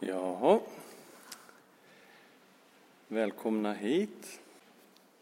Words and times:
Jaha. 0.00 0.60
Välkomna 3.08 3.72
hit. 3.72 4.40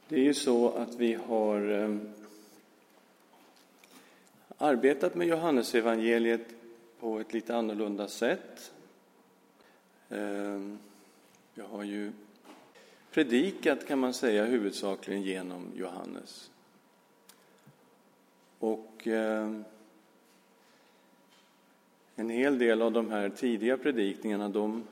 Det 0.08 0.17
är 0.17 0.21
ju 0.21 0.34
så 0.34 0.71
att 0.71 0.95
vi 0.95 1.14
har 1.14 1.71
eh, 1.71 1.96
arbetat 4.58 5.15
med 5.15 5.26
Johannesevangeliet 5.26 6.47
på 7.00 7.20
ett 7.20 7.33
lite 7.33 7.57
annorlunda 7.57 8.09
sätt. 8.09 8.73
Eh, 10.09 10.61
jag 11.54 11.66
har 11.70 11.84
ju 11.84 12.12
predikat, 13.11 13.86
kan 13.86 13.98
man 13.98 14.14
säga, 14.14 14.45
huvudsakligen 14.45 15.22
genom 15.22 15.72
Johannes. 15.77 16.50
Och 18.58 19.06
eh, 19.06 19.61
en 22.16 22.30
hel 22.30 22.58
del 22.58 22.82
av 22.82 22.92
de 22.92 23.10
här 23.10 23.28
tidiga 23.28 23.76
predikningarna, 23.76 24.48
de 24.48 24.84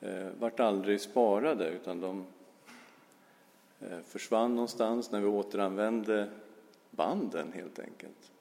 eh, 0.00 0.28
vart 0.38 0.60
aldrig 0.60 1.00
sparade, 1.00 1.68
utan 1.68 2.00
de 2.00 2.24
eh, 3.80 3.98
försvann 4.04 4.54
någonstans 4.54 5.10
när 5.10 5.20
vi 5.20 5.26
återanvände 5.26 6.28
banden, 6.90 7.52
helt 7.52 7.78
enkelt. 7.78 8.32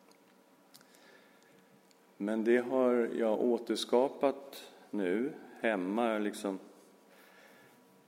Men 2.17 2.43
det 2.43 2.57
har 2.57 3.09
jag 3.17 3.41
återskapat 3.41 4.71
nu 4.91 5.33
hemma. 5.61 6.05
Jag 6.05 6.13
har 6.13 6.19
liksom 6.19 6.59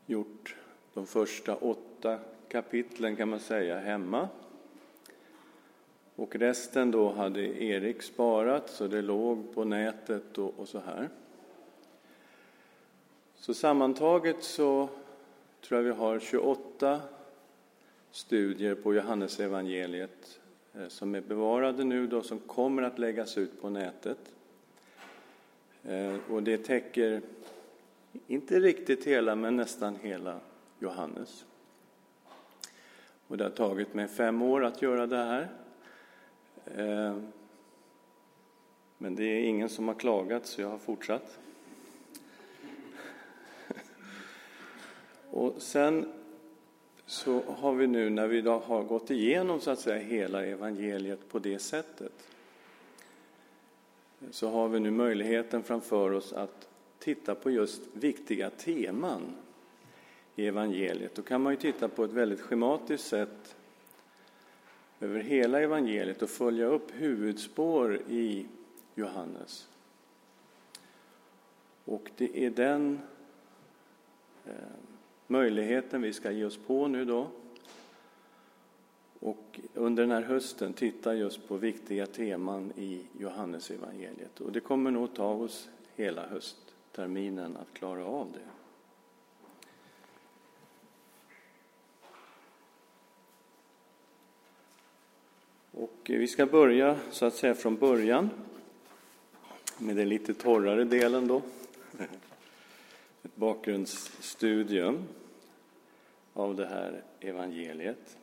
gjort 0.06 0.56
de 0.94 1.06
första 1.06 1.56
åtta 1.56 2.20
kapitlen, 2.50 3.16
kan 3.16 3.30
man 3.30 3.40
säga, 3.40 3.80
hemma. 3.80 4.30
Och 6.18 6.36
resten 6.36 6.92
då 6.92 7.10
hade 7.10 7.64
Erik 7.64 8.02
sparat, 8.02 8.70
så 8.70 8.88
det 8.88 9.02
låg 9.02 9.54
på 9.54 9.64
nätet 9.64 10.38
och, 10.38 10.54
och 10.60 10.68
så 10.68 10.80
här. 10.80 11.10
Så 13.36 13.54
sammantaget 13.54 14.44
så 14.44 14.90
tror 15.62 15.80
jag 15.80 15.84
vi 15.84 16.00
har 16.00 16.20
28 16.20 17.02
studier 18.12 18.76
på 18.76 18.94
Johannesevangeliet 18.94 20.40
eh, 20.74 20.88
som 20.88 21.16
är 21.16 21.22
bevarade 21.22 21.84
nu 21.84 22.08
då, 22.08 22.22
som 22.22 22.40
kommer 22.40 22.82
att 22.82 23.00
läggas 23.00 23.38
ut 23.38 23.62
på 23.62 23.70
nätet. 23.70 24.20
Eh, 25.84 26.16
och 26.30 26.44
det 26.44 26.58
täcker 26.58 27.22
inte 28.28 28.60
riktigt 28.60 29.08
hela, 29.08 29.36
men 29.36 29.56
nästan 29.56 29.96
hela 29.96 30.40
Johannes. 30.80 31.46
Och 33.28 33.38
det 33.38 33.44
har 33.44 33.52
tagit 33.52 33.94
mig 33.94 34.08
fem 34.08 34.42
år 34.42 34.66
att 34.66 34.82
göra 34.82 35.08
det 35.08 35.18
här. 35.18 35.48
Eh, 36.76 37.18
men 38.98 39.16
det 39.16 39.24
är 39.24 39.44
ingen 39.44 39.70
som 39.70 39.88
har 39.88 39.96
klagat, 39.96 40.46
så 40.46 40.62
jag 40.62 40.70
har 40.70 40.78
fortsatt. 40.78 41.40
Och 45.32 45.62
sen 45.62 46.14
så 47.06 47.42
har 47.48 47.74
vi 47.74 47.88
nu, 47.88 48.10
när 48.10 48.28
vi 48.28 48.42
har 48.42 48.84
gått 48.84 49.12
igenom 49.12 49.60
så 49.60 49.72
att 49.72 49.80
säga 49.80 50.04
hela 50.04 50.46
evangeliet 50.46 51.30
på 51.30 51.40
det 51.40 51.60
sättet, 51.60 52.28
så 54.32 54.50
har 54.50 54.68
vi 54.68 54.80
nu 54.80 54.92
möjligheten 54.92 55.64
framför 55.64 56.12
oss 56.12 56.34
att 56.34 56.68
titta 57.00 57.36
på 57.36 57.52
just 57.52 57.82
viktiga 57.94 58.50
teman 58.50 59.22
i 60.36 60.48
evangeliet. 60.48 61.16
Då 61.16 61.22
kan 61.22 61.42
man 61.42 61.54
ju 61.54 61.58
titta 61.58 61.88
på 61.88 62.04
ett 62.04 62.12
väldigt 62.12 62.42
schematiskt 62.42 63.08
sätt 63.08 63.56
över 65.00 65.20
hela 65.20 65.62
evangeliet 65.62 66.22
och 66.22 66.30
följa 66.30 66.66
upp 66.66 66.92
huvudspår 66.94 68.02
i 68.10 68.46
Johannes. 68.96 69.68
Och 71.86 72.12
det 72.18 72.46
är 72.46 72.50
den 72.50 73.00
eh, 74.46 74.54
möjligheten 75.28 76.02
vi 76.02 76.14
ska 76.14 76.32
ge 76.32 76.46
oss 76.46 76.58
på 76.58 76.88
nu 76.88 77.06
då. 77.06 77.28
Och 79.20 79.60
under 79.74 80.04
den 80.04 80.12
här 80.12 80.22
hösten 80.22 80.74
titta 80.74 81.16
just 81.16 81.48
på 81.48 81.58
viktiga 81.58 82.06
teman 82.06 82.72
i 82.76 83.02
Johannesevangeliet. 83.20 84.42
Och 84.42 84.52
det 84.52 84.60
kommer 84.60 84.92
nog 84.92 85.14
ta 85.14 85.34
oss 85.34 85.70
hela 85.96 86.28
höstterminen 86.28 87.58
att 87.58 87.74
klara 87.74 88.06
av 88.06 88.28
det. 88.34 88.57
Och 95.80 96.00
vi 96.04 96.28
ska 96.28 96.46
börja 96.46 97.00
så 97.12 97.26
att 97.26 97.34
säga 97.34 97.56
från 97.56 97.76
början 97.76 98.30
med 99.78 99.96
den 99.96 100.10
lite 100.10 100.34
torrare 100.34 100.84
delen 100.84 101.28
då. 101.28 101.42
Ett 103.24 103.36
bakgrundsstudium 103.36 105.08
av 106.34 106.56
det 106.56 106.66
här 106.66 107.04
evangeliet. 107.20 108.18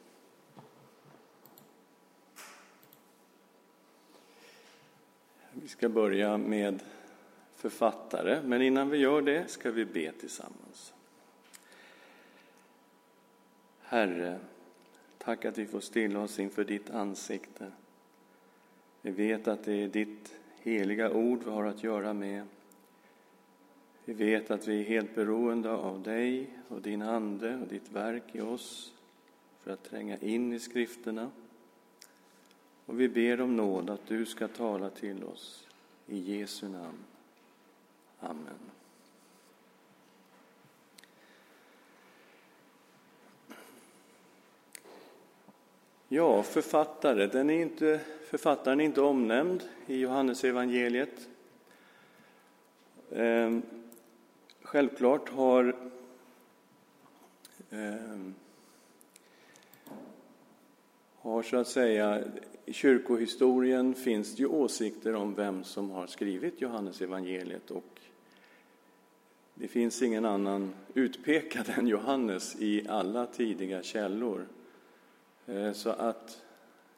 Vi 5.53 5.69
ska 5.69 5.89
börja 5.89 6.37
med 6.37 6.83
författare, 7.57 8.43
men 8.43 8.63
innan 8.63 8.91
vi 8.91 8.99
gör 8.99 9.23
det 9.23 9.51
ska 9.51 9.71
vi 9.71 9.85
be 9.85 10.13
tillsammans. 10.13 10.93
Herre, 13.83 14.39
Tack 15.25 15.45
att 15.45 15.59
vi 15.59 15.67
får 15.67 15.81
stilla 15.81 16.21
oss 16.21 16.39
inför 16.39 16.65
ditt 16.65 16.91
ansikte. 16.91 17.73
Vi 19.03 19.11
vet 19.11 19.49
att 19.49 19.65
det 19.65 19.73
är 19.73 19.89
ditt 19.89 20.35
heliga 20.63 21.13
ord 21.13 21.45
vi 21.45 21.51
har 21.51 21.65
att 21.65 21.85
göra 21.85 22.13
med. 22.13 22.47
Vi 24.05 24.13
vet 24.13 24.51
att 24.51 24.69
vi 24.69 24.81
är 24.81 24.85
helt 24.85 25.15
beroende 25.15 25.71
av 25.71 26.03
dig 26.03 26.51
och 26.69 26.83
din 26.83 27.03
Ande 27.03 27.57
och 27.57 27.69
ditt 27.69 27.93
verk 27.93 28.23
i 28.33 28.41
oss 28.41 28.95
för 29.61 29.71
att 29.71 29.85
tränga 29.85 30.17
in 30.17 30.53
i 30.53 30.59
skrifterna. 30.59 31.31
Och 32.87 33.01
vi 33.01 33.09
ber 33.09 33.41
om 33.41 33.57
nåd 33.57 33.91
att 33.91 34.07
du 34.07 34.27
ska 34.27 34.49
tala 34.49 34.91
till 34.91 35.25
oss. 35.25 35.69
I 36.07 36.19
Jesu 36.19 36.69
namn. 36.69 37.05
Amen. 38.21 38.74
Ja, 46.15 46.43
författare. 46.43 47.27
Den 47.27 47.51
är 47.51 47.63
inte, 47.63 48.01
författaren 48.25 48.81
är 48.81 48.85
inte 48.85 49.01
omnämnd 49.01 49.63
i 49.87 49.97
Johannesevangeliet. 49.97 51.29
Eh, 53.11 53.59
självklart 54.63 55.29
har 55.29 55.77
eh, 57.71 58.19
har 61.17 61.43
så 61.43 61.57
att 61.57 61.69
säga, 61.69 62.25
i 62.65 62.73
kyrkohistorien 62.73 63.95
finns 63.95 64.37
det 64.37 64.43
ju 64.43 64.49
åsikter 64.49 65.15
om 65.15 65.35
vem 65.35 65.65
som 65.65 65.91
har 65.91 66.07
skrivit 66.07 66.61
Johannesevangeliet 66.61 67.71
och 67.71 68.01
det 69.55 69.69
finns 69.69 70.03
ingen 70.03 70.25
annan 70.25 70.75
utpekad 70.95 71.69
än 71.79 71.87
Johannes 71.87 72.57
i 72.59 72.89
alla 72.89 73.27
tidiga 73.27 73.83
källor. 73.83 74.47
Eh, 75.47 75.73
så 75.73 75.91
att 75.91 76.43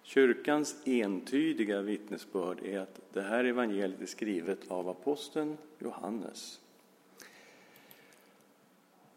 kyrkans 0.02 0.76
entydiga 0.84 1.80
vittnesbörd 1.80 2.62
är 2.64 2.78
att 2.78 3.00
det 3.12 3.22
här 3.22 3.44
evangeliet 3.44 4.02
är 4.02 4.06
skrivet 4.06 4.70
av 4.70 4.88
aposteln 4.88 5.58
Johannes. 5.78 6.60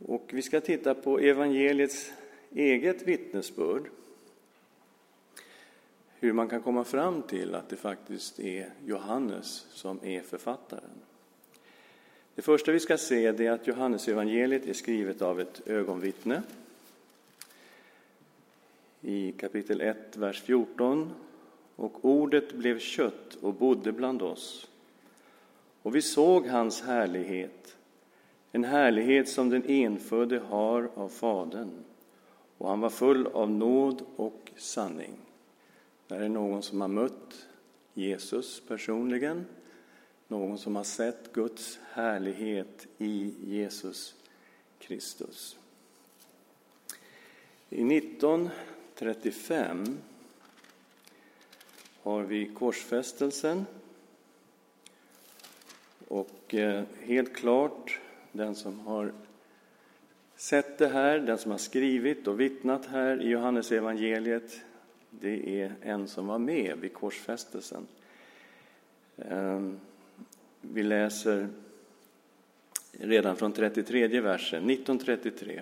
Och 0.05 0.29
vi 0.33 0.41
ska 0.41 0.61
titta 0.61 0.93
på 0.93 1.19
evangeliets 1.19 2.11
eget 2.51 3.01
vittnesbörd. 3.01 3.83
Hur 6.19 6.33
man 6.33 6.49
kan 6.49 6.61
komma 6.61 6.83
fram 6.83 7.21
till 7.21 7.55
att 7.55 7.69
det 7.69 7.75
faktiskt 7.75 8.39
är 8.39 8.73
Johannes 8.85 9.65
som 9.71 9.99
är 10.03 10.21
författaren. 10.21 11.01
Det 12.35 12.41
första 12.41 12.71
vi 12.71 12.79
ska 12.79 12.97
se 12.97 13.25
är 13.25 13.51
att 13.51 13.67
Johannesevangeliet 13.67 14.65
är 14.65 14.73
skrivet 14.73 15.21
av 15.21 15.41
ett 15.41 15.67
ögonvittne 15.67 16.43
i 19.01 19.31
kapitel 19.31 19.81
1, 19.81 20.17
vers 20.17 20.41
14. 20.41 21.13
Och 21.75 22.05
ordet 22.05 22.53
blev 22.53 22.79
kött 22.79 23.35
och 23.41 23.53
bodde 23.53 23.91
bland 23.91 24.21
oss. 24.21 24.69
Och 25.81 25.95
vi 25.95 26.01
såg 26.01 26.47
hans 26.47 26.81
härlighet, 26.81 27.77
en 28.51 28.63
härlighet 28.63 29.29
som 29.29 29.49
den 29.49 29.63
enfödde 29.65 30.39
har 30.39 30.89
av 30.95 31.09
Fadern. 31.09 31.71
Och 32.57 32.69
han 32.69 32.79
var 32.79 32.89
full 32.89 33.27
av 33.27 33.51
nåd 33.51 34.01
och 34.15 34.51
sanning. 34.55 35.13
Där 36.07 36.21
är 36.21 36.29
någon 36.29 36.61
som 36.61 36.81
har 36.81 36.87
mött 36.87 37.47
Jesus 37.93 38.61
personligen, 38.67 39.45
någon 40.27 40.57
som 40.57 40.75
har 40.75 40.83
sett 40.83 41.33
Guds 41.33 41.79
härlighet 41.91 42.87
i 42.97 43.33
Jesus 43.39 44.15
Kristus. 44.79 45.57
I 47.69 47.83
19 47.83 48.49
35 48.99 49.97
har 52.01 52.23
vi 52.23 52.45
korsfästelsen. 52.45 53.65
Och 56.07 56.55
eh, 56.55 56.83
helt 57.01 57.35
klart, 57.35 57.99
den 58.31 58.55
som 58.55 58.79
har 58.79 59.11
sett 60.35 60.77
det 60.77 60.87
här, 60.87 61.19
den 61.19 61.37
som 61.37 61.51
har 61.51 61.57
skrivit 61.57 62.27
och 62.27 62.39
vittnat 62.39 62.85
här 62.85 63.21
i 63.21 63.29
Johannes 63.29 63.71
evangeliet, 63.71 64.59
det 65.09 65.61
är 65.61 65.75
en 65.81 66.07
som 66.07 66.27
var 66.27 66.39
med 66.39 66.77
vid 66.77 66.93
korsfästelsen. 66.93 67.87
Ehm, 69.17 69.79
vi 70.61 70.83
läser 70.83 71.47
redan 72.91 73.35
från 73.35 73.53
33 73.53 74.21
versen, 74.21 74.69
1933. 74.69 75.61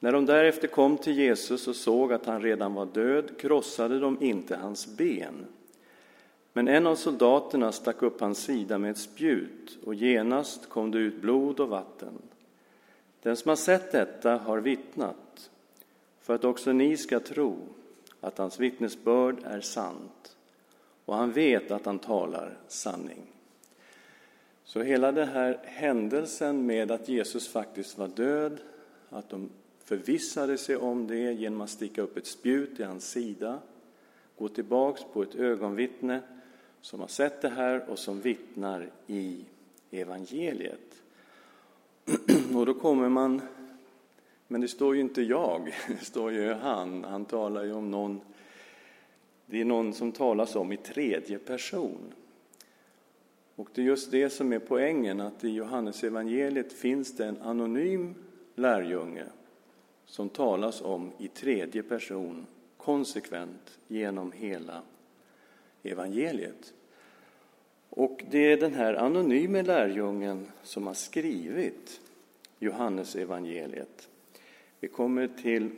När 0.00 0.12
de 0.12 0.26
därefter 0.26 0.68
kom 0.68 0.98
till 0.98 1.18
Jesus 1.18 1.68
och 1.68 1.76
såg 1.76 2.12
att 2.12 2.26
han 2.26 2.42
redan 2.42 2.74
var 2.74 2.86
död 2.86 3.38
krossade 3.38 3.98
de 4.00 4.22
inte 4.22 4.56
hans 4.56 4.96
ben. 4.96 5.46
Men 6.52 6.68
en 6.68 6.86
av 6.86 6.96
soldaterna 6.96 7.72
stack 7.72 8.02
upp 8.02 8.20
hans 8.20 8.38
sida 8.38 8.78
med 8.78 8.90
ett 8.90 8.98
spjut 8.98 9.78
och 9.84 9.94
genast 9.94 10.68
kom 10.68 10.90
det 10.90 10.98
ut 10.98 11.20
blod 11.20 11.60
och 11.60 11.68
vatten. 11.68 12.22
Den 13.22 13.36
som 13.36 13.48
har 13.48 13.56
sett 13.56 13.92
detta 13.92 14.36
har 14.36 14.58
vittnat 14.58 15.50
för 16.20 16.34
att 16.34 16.44
också 16.44 16.72
ni 16.72 16.96
ska 16.96 17.20
tro 17.20 17.56
att 18.20 18.38
hans 18.38 18.60
vittnesbörd 18.60 19.36
är 19.44 19.60
sant 19.60 20.36
och 21.04 21.14
han 21.14 21.32
vet 21.32 21.70
att 21.70 21.86
han 21.86 21.98
talar 21.98 22.58
sanning. 22.68 23.22
Så 24.64 24.82
hela 24.82 25.12
den 25.12 25.28
här 25.28 25.58
händelsen 25.64 26.66
med 26.66 26.90
att 26.90 27.08
Jesus 27.08 27.48
faktiskt 27.48 27.98
var 27.98 28.08
död, 28.08 28.60
att 29.10 29.28
de 29.28 29.50
förvissade 29.86 30.58
sig 30.58 30.76
om 30.76 31.06
det 31.06 31.32
genom 31.32 31.60
att 31.60 31.70
sticka 31.70 32.02
upp 32.02 32.16
ett 32.16 32.26
spjut 32.26 32.80
i 32.80 32.82
hans 32.82 33.10
sida, 33.10 33.58
gå 34.38 34.48
tillbaks 34.48 35.00
på 35.12 35.22
ett 35.22 35.34
ögonvittne 35.34 36.20
som 36.80 37.00
har 37.00 37.06
sett 37.06 37.42
det 37.42 37.48
här 37.48 37.90
och 37.90 37.98
som 37.98 38.20
vittnar 38.20 38.90
i 39.06 39.44
evangeliet. 39.90 41.02
Och 42.54 42.66
då 42.66 42.74
kommer 42.74 43.08
man, 43.08 43.40
men 44.48 44.60
det 44.60 44.68
står 44.68 44.94
ju 44.94 45.00
inte 45.00 45.22
jag, 45.22 45.74
det 45.88 46.04
står 46.04 46.32
ju 46.32 46.52
han. 46.52 47.04
Han 47.04 47.24
talar 47.24 47.64
ju 47.64 47.72
om 47.72 47.90
någon, 47.90 48.20
det 49.46 49.60
är 49.60 49.64
någon 49.64 49.92
som 49.92 50.12
talas 50.12 50.56
om 50.56 50.72
i 50.72 50.76
tredje 50.76 51.38
person. 51.38 52.12
Och 53.54 53.68
det 53.74 53.80
är 53.80 53.84
just 53.86 54.10
det 54.10 54.30
som 54.30 54.52
är 54.52 54.58
poängen, 54.58 55.20
att 55.20 55.44
i 55.44 55.48
Johannes 55.48 56.04
evangeliet 56.04 56.72
finns 56.72 57.16
det 57.16 57.26
en 57.26 57.42
anonym 57.42 58.14
lärjunge 58.54 59.24
som 60.06 60.28
talas 60.28 60.82
om 60.82 61.12
i 61.18 61.28
tredje 61.28 61.82
person 61.82 62.46
konsekvent 62.76 63.78
genom 63.88 64.32
hela 64.32 64.82
evangeliet. 65.82 66.74
Och 67.90 68.24
det 68.30 68.52
är 68.52 68.56
den 68.56 68.74
här 68.74 68.94
anonyme 68.94 69.62
lärjungen 69.62 70.46
som 70.62 70.86
har 70.86 70.94
skrivit 70.94 72.00
Johannes 72.58 73.16
evangeliet. 73.16 74.08
Vi 74.80 74.88
kommer 74.88 75.28
till 75.28 75.70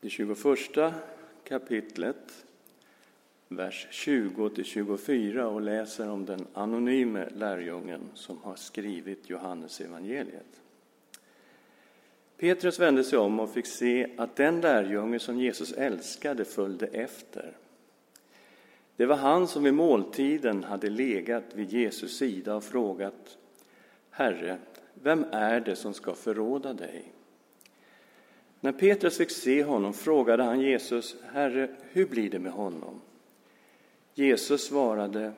det 0.00 0.10
21 0.10 0.38
kapitlet, 1.44 2.44
vers 3.48 3.88
20-24 3.90 5.42
och 5.42 5.60
läser 5.60 6.08
om 6.08 6.26
den 6.26 6.46
anonyme 6.52 7.28
lärjungen 7.34 8.00
som 8.14 8.38
har 8.42 8.56
skrivit 8.56 9.30
Johannes 9.30 9.80
evangeliet. 9.80 10.60
Petrus 12.38 12.78
vände 12.78 13.04
sig 13.04 13.18
om 13.18 13.40
och 13.40 13.50
fick 13.50 13.66
se 13.66 14.06
att 14.16 14.36
den 14.36 14.60
lärjunge 14.60 15.18
som 15.18 15.40
Jesus 15.40 15.72
älskade 15.72 16.44
följde 16.44 16.86
efter. 16.86 17.52
Det 18.96 19.06
var 19.06 19.16
han 19.16 19.48
som 19.48 19.62
vid 19.62 19.74
måltiden 19.74 20.64
hade 20.64 20.90
legat 20.90 21.44
vid 21.54 21.72
Jesus 21.72 22.16
sida 22.16 22.54
och 22.54 22.64
frågat 22.64 23.38
Herre, 24.10 24.58
vem 24.94 25.24
är 25.30 25.60
det 25.60 25.76
som 25.76 25.94
ska 25.94 26.14
förråda 26.14 26.72
dig? 26.72 27.12
När 28.60 28.72
Petrus 28.72 29.18
fick 29.18 29.30
se 29.30 29.64
honom 29.64 29.92
frågade 29.94 30.42
han 30.42 30.60
Jesus, 30.60 31.16
Herre, 31.32 31.68
hur 31.82 32.06
blir 32.06 32.30
det 32.30 32.38
med 32.38 32.52
honom? 32.52 33.00
Jesus 34.14 34.66
svarade, 34.66 35.32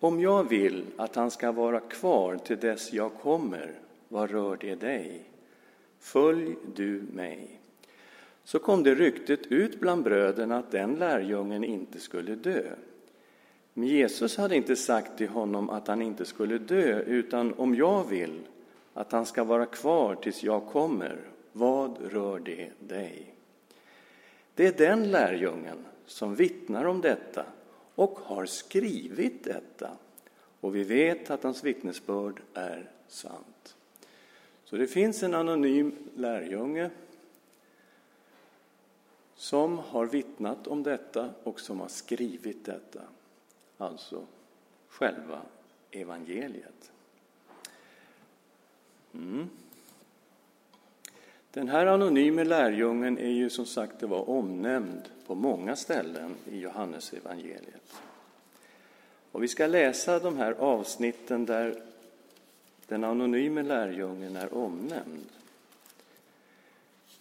om 0.00 0.20
jag 0.20 0.48
vill 0.48 0.84
att 0.96 1.16
han 1.16 1.30
ska 1.30 1.52
vara 1.52 1.80
kvar 1.80 2.36
till 2.36 2.58
dess 2.58 2.92
jag 2.92 3.14
kommer, 3.14 3.72
vad 4.08 4.30
rör 4.30 4.56
det 4.60 4.74
dig? 4.74 5.31
Följ 6.02 6.56
du 6.74 7.02
mig. 7.12 7.60
Så 8.44 8.58
kom 8.58 8.82
det 8.82 8.94
ryktet 8.94 9.46
ut 9.46 9.80
bland 9.80 10.04
bröderna 10.04 10.58
att 10.58 10.70
den 10.70 10.94
lärjungen 10.94 11.64
inte 11.64 12.00
skulle 12.00 12.34
dö. 12.34 12.62
Men 13.74 13.88
Jesus 13.88 14.36
hade 14.36 14.56
inte 14.56 14.76
sagt 14.76 15.18
till 15.18 15.28
honom 15.28 15.70
att 15.70 15.88
han 15.88 16.02
inte 16.02 16.24
skulle 16.24 16.58
dö, 16.58 17.00
utan 17.00 17.54
om 17.54 17.74
jag 17.74 18.04
vill 18.08 18.40
att 18.94 19.12
han 19.12 19.26
ska 19.26 19.44
vara 19.44 19.66
kvar 19.66 20.14
tills 20.14 20.42
jag 20.42 20.66
kommer, 20.66 21.16
vad 21.52 22.12
rör 22.12 22.38
det 22.38 22.70
dig? 22.78 23.34
Det 24.54 24.66
är 24.66 24.86
den 24.86 25.10
lärjungen 25.10 25.84
som 26.06 26.34
vittnar 26.34 26.84
om 26.84 27.00
detta 27.00 27.44
och 27.94 28.18
har 28.18 28.46
skrivit 28.46 29.44
detta. 29.44 29.90
Och 30.60 30.76
vi 30.76 30.84
vet 30.84 31.30
att 31.30 31.42
hans 31.42 31.64
vittnesbörd 31.64 32.42
är 32.54 32.90
sant. 33.08 33.76
Så 34.72 34.78
det 34.78 34.86
finns 34.86 35.22
en 35.22 35.34
anonym 35.34 35.92
lärjunge 36.14 36.90
som 39.34 39.78
har 39.78 40.06
vittnat 40.06 40.66
om 40.66 40.82
detta 40.82 41.30
och 41.42 41.60
som 41.60 41.80
har 41.80 41.88
skrivit 41.88 42.64
detta. 42.64 43.00
Alltså 43.78 44.26
själva 44.88 45.42
evangeliet. 45.90 46.92
Mm. 49.14 49.50
Den 51.50 51.68
här 51.68 51.86
anonyme 51.86 52.44
lärjungen 52.44 53.18
är 53.18 53.30
ju 53.30 53.50
som 53.50 53.66
sagt 53.66 54.00
det 54.00 54.06
var 54.06 54.30
omnämnd 54.30 55.02
på 55.26 55.34
många 55.34 55.76
ställen 55.76 56.34
i 56.50 56.58
Johannes 56.58 57.12
evangeliet. 57.12 58.00
Och 59.32 59.42
vi 59.42 59.48
ska 59.48 59.66
läsa 59.66 60.18
de 60.18 60.36
här 60.36 60.52
avsnitten 60.52 61.46
där 61.46 61.82
den 62.92 63.04
anonyme 63.04 63.62
lärjungen 63.62 64.36
är 64.36 64.54
omnämnd. 64.54 65.26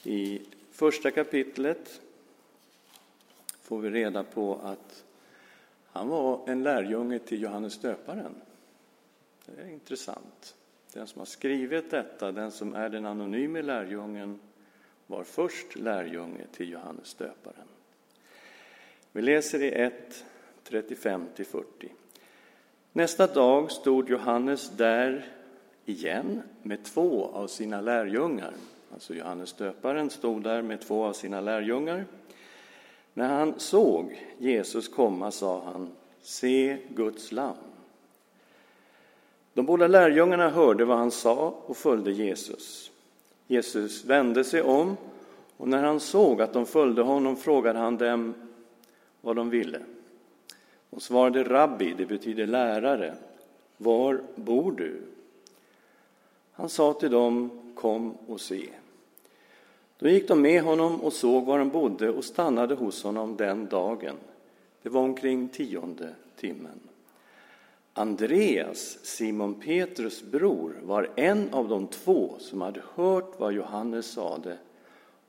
I 0.04 0.42
första 0.72 1.12
kapitlet 1.12 2.02
får 3.62 3.80
vi 3.80 3.90
reda 3.90 4.24
på 4.24 4.60
att 4.64 5.04
han 5.86 6.08
var 6.08 6.50
en 6.50 6.64
lärjunge 6.64 7.20
till 7.20 7.42
Johannes 7.42 7.78
döparen. 7.78 8.36
Det 9.46 9.62
är 9.62 9.68
intressant. 9.68 10.56
Den 10.94 11.08
som 11.08 11.20
har 11.20 11.26
skrivit 11.26 11.92
detta, 11.92 12.32
den 12.32 12.52
som 12.52 12.76
är 12.76 12.90
den 12.90 13.06
anonyme 13.06 13.62
lärjungen, 13.62 14.40
var 15.08 15.24
först 15.24 15.76
lärjunge 15.76 16.46
till 16.52 16.70
Johannes 16.70 17.14
döparen. 17.14 17.68
Vi 19.12 19.22
läser 19.22 19.64
i 19.64 19.72
1, 19.72 20.26
35-40. 20.70 21.64
Nästa 22.92 23.28
dag 23.28 23.72
stod 23.72 24.10
Johannes 24.10 24.70
där 24.70 25.41
igen 25.86 26.42
med 26.64 26.84
två 26.84 27.30
av 27.34 27.48
sina 27.48 27.82
lärjungar. 27.82 28.54
Alltså 28.94 29.14
Johannes 29.14 29.54
döparen 29.54 30.10
stod 30.10 30.44
där 30.44 30.62
med 30.62 30.82
två 30.82 31.06
av 31.06 31.14
sina 31.14 31.42
lärjungar. 31.42 32.06
När 33.14 33.28
han 33.28 33.60
såg 33.60 34.22
Jesus 34.38 34.88
komma 34.88 35.32
sa 35.32 35.64
han, 35.74 35.92
se 36.22 36.78
Guds 36.90 37.32
lamm. 37.32 37.56
De 39.54 39.66
båda 39.66 39.88
lärjungarna 39.88 40.50
hörde 40.50 40.86
vad 40.86 40.98
han 40.98 41.12
sa 41.12 41.56
och 41.66 41.78
följde 41.78 42.12
Jesus. 42.12 42.92
Jesus 43.48 44.06
vände 44.06 44.44
sig 44.44 44.62
om 44.62 44.98
och 45.58 45.68
när 45.68 45.84
han 45.84 46.00
såg 46.00 46.42
att 46.42 46.54
de 46.54 46.66
följde 46.66 47.02
honom 47.02 47.36
frågade 47.36 47.80
han 47.80 47.98
dem 47.98 48.34
vad 49.22 49.36
de 49.36 49.50
ville. 49.50 49.80
De 50.90 51.00
svarade 51.00 51.44
rabbi, 51.44 51.94
det 51.98 52.06
betyder 52.06 52.48
lärare. 52.48 53.16
Var 53.78 54.22
bor 54.36 54.72
du? 54.72 55.02
Han 56.62 56.70
sa 56.70 56.94
till 56.94 57.12
dem, 57.12 57.50
kom 57.76 58.12
och 58.28 58.42
se. 58.42 58.70
Då 60.00 60.10
gick 60.10 60.28
de 60.28 60.42
med 60.42 60.64
honom 60.64 61.02
och 61.02 61.14
såg 61.14 61.46
var 61.46 61.58
han 61.58 61.70
bodde 61.70 62.10
och 62.10 62.26
stannade 62.26 62.76
hos 62.76 63.04
honom 63.04 63.36
den 63.38 63.66
dagen. 63.66 64.16
Det 64.82 64.90
var 64.90 65.02
omkring 65.02 65.48
tionde 65.48 66.16
timmen. 66.36 66.80
Andreas, 67.94 68.98
Simon 69.04 69.54
Petrus 69.54 70.24
bror, 70.24 70.76
var 70.84 71.10
en 71.16 71.54
av 71.54 71.68
de 71.68 71.88
två 71.88 72.36
som 72.40 72.62
hade 72.62 72.82
hört 72.96 73.40
vad 73.40 73.54
Johannes 73.54 74.12
sade 74.12 74.58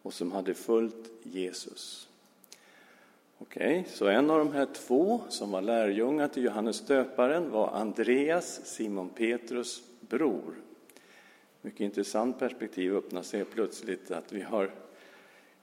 och 0.03 0.15
som 0.15 0.33
hade 0.33 0.55
följt 0.55 1.11
Jesus. 1.23 2.09
Okej, 3.39 3.81
okay, 3.81 3.93
så 3.95 4.07
en 4.07 4.31
av 4.31 4.39
de 4.39 4.53
här 4.53 4.67
två 4.87 5.21
som 5.29 5.51
var 5.51 5.63
lärjungar 5.63 6.29
till 6.29 6.45
Johannes 6.45 6.81
döparen 6.81 7.51
var 7.51 7.69
Andreas, 7.69 8.61
Simon 8.65 9.09
Petrus 9.09 9.83
bror 10.01 10.55
mycket 11.63 11.81
intressant 11.81 12.39
perspektiv 12.39 12.97
öppnar 12.97 13.23
sig 13.23 13.45
plötsligt 13.45 14.11
att 14.11 14.33
vi 14.33 14.43
har 14.43 14.71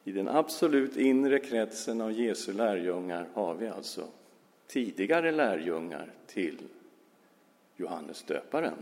i 0.03 0.11
den 0.11 0.27
absolut 0.27 0.97
inre 0.97 1.39
kretsen 1.39 2.01
av 2.01 2.11
Jesu 2.11 2.53
lärjungar 2.53 3.27
har 3.33 3.55
vi 3.55 3.67
alltså 3.67 4.07
tidigare 4.67 5.31
lärjungar 5.31 6.11
till 6.27 6.57
Johannes 7.75 8.23
döparen. 8.23 8.77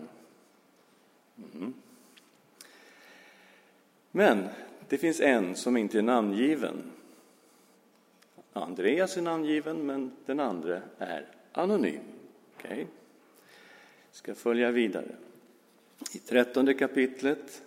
Mm. 1.54 1.74
Men 4.12 4.48
det 4.90 4.98
finns 4.98 5.22
en 5.22 5.56
som 5.56 5.78
inte 5.78 5.98
är 5.98 6.02
namngiven. 6.02 6.92
Andreas 8.54 9.18
är 9.18 9.22
namngiven, 9.22 9.86
men 9.86 10.12
den 10.26 10.40
andra 10.40 10.82
är 10.98 11.26
anonym. 11.52 12.02
Okej? 12.58 12.72
Okay. 12.72 12.86
ska 14.12 14.36
följa 14.36 14.72
vidare. 14.72 15.16
I 16.12 16.18
trettonde 16.18 16.74
kapitlet, 16.74 17.64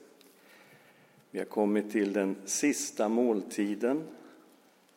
vi 1.31 1.39
har 1.39 1.47
kommit 1.47 1.93
till 1.93 2.13
den 2.13 2.37
sista 2.45 3.09
måltiden, 3.09 4.03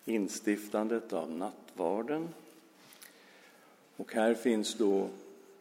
instiftandet 0.05 1.13
av 1.13 1.31
nattvarden. 1.31 2.29
Och 3.97 4.13
här 4.13 4.33
finns 4.33 4.77
då 4.77 5.09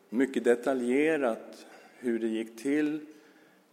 mycket 0.09 0.45
detaljerat 0.45 1.67
hur 1.99 2.19
det 2.19 2.29
gick 2.29 2.57
till 2.57 3.01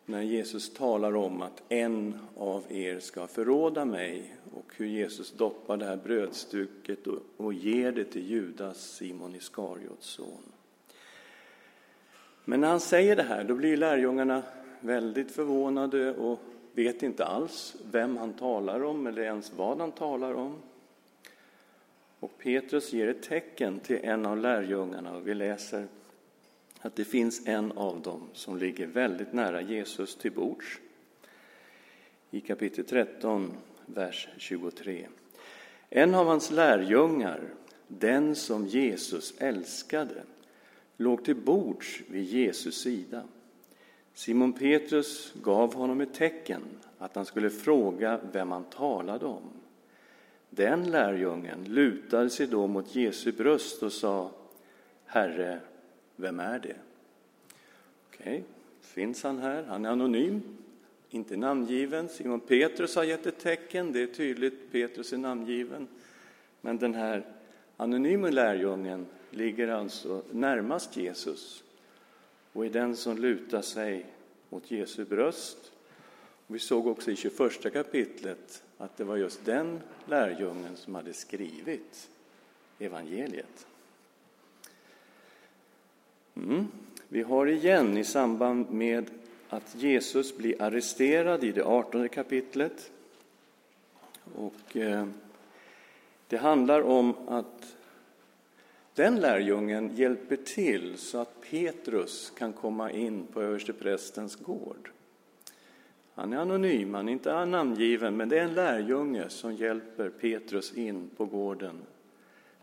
när 0.05 0.21
Jesus 0.21 0.73
talar 0.73 1.15
om 1.15 1.41
att 1.41 1.63
en 1.69 2.19
av 2.37 2.63
er 2.69 2.99
ska 2.99 3.27
förråda 3.27 3.85
mig 3.85 4.35
och 4.53 4.73
hur 4.75 4.85
Jesus 4.85 5.31
doppar 5.31 5.77
det 5.77 5.85
här 5.85 5.97
brödstycket 5.97 7.07
och, 7.07 7.19
och 7.37 7.53
ger 7.53 7.91
det 7.91 8.03
till 8.03 8.29
Judas, 8.29 8.95
Simon 8.95 9.35
Iskariots 9.35 10.07
son. 10.07 10.43
Men 12.49 12.61
när 12.61 12.67
han 12.67 12.79
säger 12.79 13.15
det 13.15 13.23
här, 13.23 13.43
då 13.43 13.55
blir 13.55 13.77
lärjungarna 13.77 14.43
väldigt 14.79 15.31
förvånade 15.31 16.13
och 16.13 16.39
vet 16.73 17.03
inte 17.03 17.25
alls 17.25 17.75
vem 17.91 18.17
han 18.17 18.33
talar 18.33 18.83
om 18.83 19.07
eller 19.07 19.21
ens 19.21 19.53
vad 19.53 19.79
han 19.79 19.91
talar 19.91 20.33
om. 20.33 20.55
Och 22.19 22.37
Petrus 22.37 22.93
ger 22.93 23.07
ett 23.07 23.23
tecken 23.23 23.79
till 23.79 23.99
en 24.03 24.25
av 24.25 24.37
lärjungarna 24.37 25.15
och 25.15 25.27
vi 25.27 25.33
läser 25.33 25.87
att 26.79 26.95
det 26.95 27.05
finns 27.05 27.47
en 27.47 27.71
av 27.71 28.01
dem 28.01 28.29
som 28.33 28.57
ligger 28.57 28.87
väldigt 28.87 29.33
nära 29.33 29.61
Jesus 29.61 30.15
till 30.15 30.31
bords. 30.31 30.79
I 32.31 32.41
kapitel 32.41 32.85
13, 32.85 33.53
vers 33.85 34.29
23. 34.37 35.07
En 35.89 36.15
av 36.15 36.25
hans 36.27 36.51
lärjungar, 36.51 37.41
den 37.87 38.35
som 38.35 38.67
Jesus 38.67 39.33
älskade, 39.37 40.23
låg 40.99 41.25
till 41.25 41.35
bords 41.35 42.01
vid 42.07 42.23
Jesus 42.23 42.75
sida. 42.81 43.23
Simon 44.13 44.53
Petrus 44.53 45.33
gav 45.43 45.73
honom 45.73 46.01
ett 46.01 46.13
tecken 46.13 46.61
att 46.97 47.15
han 47.15 47.25
skulle 47.25 47.49
fråga 47.49 48.19
vem 48.31 48.51
han 48.51 48.63
talade 48.63 49.25
om. 49.25 49.43
Den 50.49 50.91
lärjungen 50.91 51.63
lutade 51.63 52.29
sig 52.29 52.47
då 52.47 52.67
mot 52.67 52.95
Jesu 52.95 53.31
bröst 53.31 53.83
och 53.83 53.93
sa 53.93 54.31
Herre, 55.05 55.59
vem 56.15 56.39
är 56.39 56.59
det? 56.59 56.75
Okej, 58.07 58.33
okay. 58.33 58.41
finns 58.81 59.23
han 59.23 59.39
här? 59.39 59.63
Han 59.63 59.85
är 59.85 59.89
anonym, 59.89 60.41
inte 61.09 61.37
namngiven. 61.37 62.09
Simon 62.09 62.39
Petrus 62.39 62.95
har 62.95 63.03
gett 63.03 63.25
ett 63.25 63.39
tecken, 63.39 63.91
det 63.91 64.01
är 64.01 64.07
tydligt, 64.07 64.71
Petrus 64.71 65.13
är 65.13 65.17
namngiven. 65.17 65.87
Men 66.61 66.77
den 66.77 66.93
här 66.93 67.25
anonyma 67.77 68.29
lärjungen 68.29 69.05
ligger 69.29 69.67
alltså 69.67 70.21
närmast 70.31 70.97
Jesus 70.97 71.63
och 72.53 72.65
är 72.65 72.69
den 72.69 72.95
som 72.95 73.17
lutar 73.17 73.61
sig 73.61 74.05
mot 74.49 74.71
Jesu 74.71 75.05
bröst. 75.05 75.71
Vi 76.47 76.59
såg 76.59 76.87
också 76.87 77.11
i 77.11 77.15
21 77.15 77.73
kapitlet 77.73 78.63
att 78.77 78.97
det 78.97 79.03
var 79.03 79.17
just 79.17 79.45
den 79.45 79.81
lärjungen 80.05 80.77
som 80.77 80.95
hade 80.95 81.13
skrivit 81.13 82.09
evangeliet. 82.79 83.67
Mm. 86.35 86.67
Vi 87.07 87.21
har 87.21 87.47
igen 87.47 87.97
i 87.97 88.03
samband 88.03 88.71
med 88.71 89.09
att 89.49 89.75
Jesus 89.75 90.37
blir 90.37 90.61
arresterad 90.61 91.43
i 91.43 91.51
det 91.51 91.65
artonde 91.65 92.07
kapitlet. 92.07 92.91
Och 94.35 94.77
eh, 94.77 95.07
det 96.27 96.37
handlar 96.37 96.81
om 96.81 97.15
att 97.27 97.75
den 98.99 99.19
lärjungen 99.19 99.95
hjälper 99.95 100.35
till 100.35 100.97
så 100.97 101.17
att 101.17 101.41
Petrus 101.51 102.33
kan 102.37 102.53
komma 102.53 102.91
in 102.91 103.27
på 103.33 103.41
översteprästens 103.41 104.35
gård. 104.35 104.91
Han 106.13 106.33
är 106.33 106.37
anonym, 106.37 106.93
han 106.93 107.09
är 107.09 107.13
inte 107.13 107.45
namngiven, 107.45 108.17
men 108.17 108.29
det 108.29 108.39
är 108.39 108.43
en 108.43 108.53
lärjunge 108.53 109.29
som 109.29 109.55
hjälper 109.55 110.09
Petrus 110.09 110.73
in 110.73 111.09
på 111.17 111.25
gården 111.25 111.81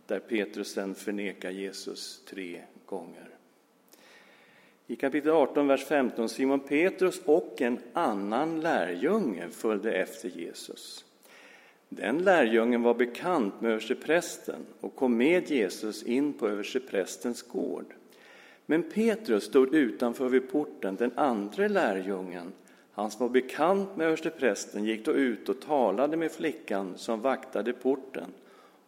där 0.06 0.18
Petrus 0.18 0.72
sen 0.72 0.94
förnekar 0.94 1.50
Jesus 1.50 2.22
tre 2.28 2.62
gånger. 2.86 3.28
I 4.86 4.96
kapitel 4.96 5.30
18, 5.30 5.66
vers 5.66 5.84
15, 5.84 6.28
Simon 6.28 6.60
Petrus 6.60 7.20
och 7.24 7.62
en 7.62 7.78
annan 7.92 8.60
lärjunge 8.60 9.48
följde 9.48 9.92
efter 9.92 10.28
Jesus. 10.28 11.05
Den 11.88 12.18
lärjungen 12.18 12.82
var 12.82 12.94
bekant 12.94 13.60
med 13.60 13.70
översteprästen 13.70 14.66
och 14.80 14.96
kom 14.96 15.16
med 15.16 15.50
Jesus 15.50 16.02
in 16.02 16.32
på 16.32 16.48
översteprästens 16.48 17.42
gård. 17.42 17.94
Men 18.66 18.82
Petrus 18.82 19.44
stod 19.44 19.74
utanför 19.74 20.28
vid 20.28 20.50
porten, 20.50 20.96
den 20.96 21.12
andra 21.14 21.68
lärjungen, 21.68 22.52
han 22.92 23.10
som 23.10 23.26
var 23.26 23.32
bekant 23.32 23.96
med 23.96 24.06
översteprästen, 24.06 24.84
gick 24.84 25.04
då 25.04 25.12
ut 25.12 25.48
och 25.48 25.60
talade 25.60 26.16
med 26.16 26.32
flickan 26.32 26.92
som 26.96 27.20
vaktade 27.20 27.72
porten 27.72 28.30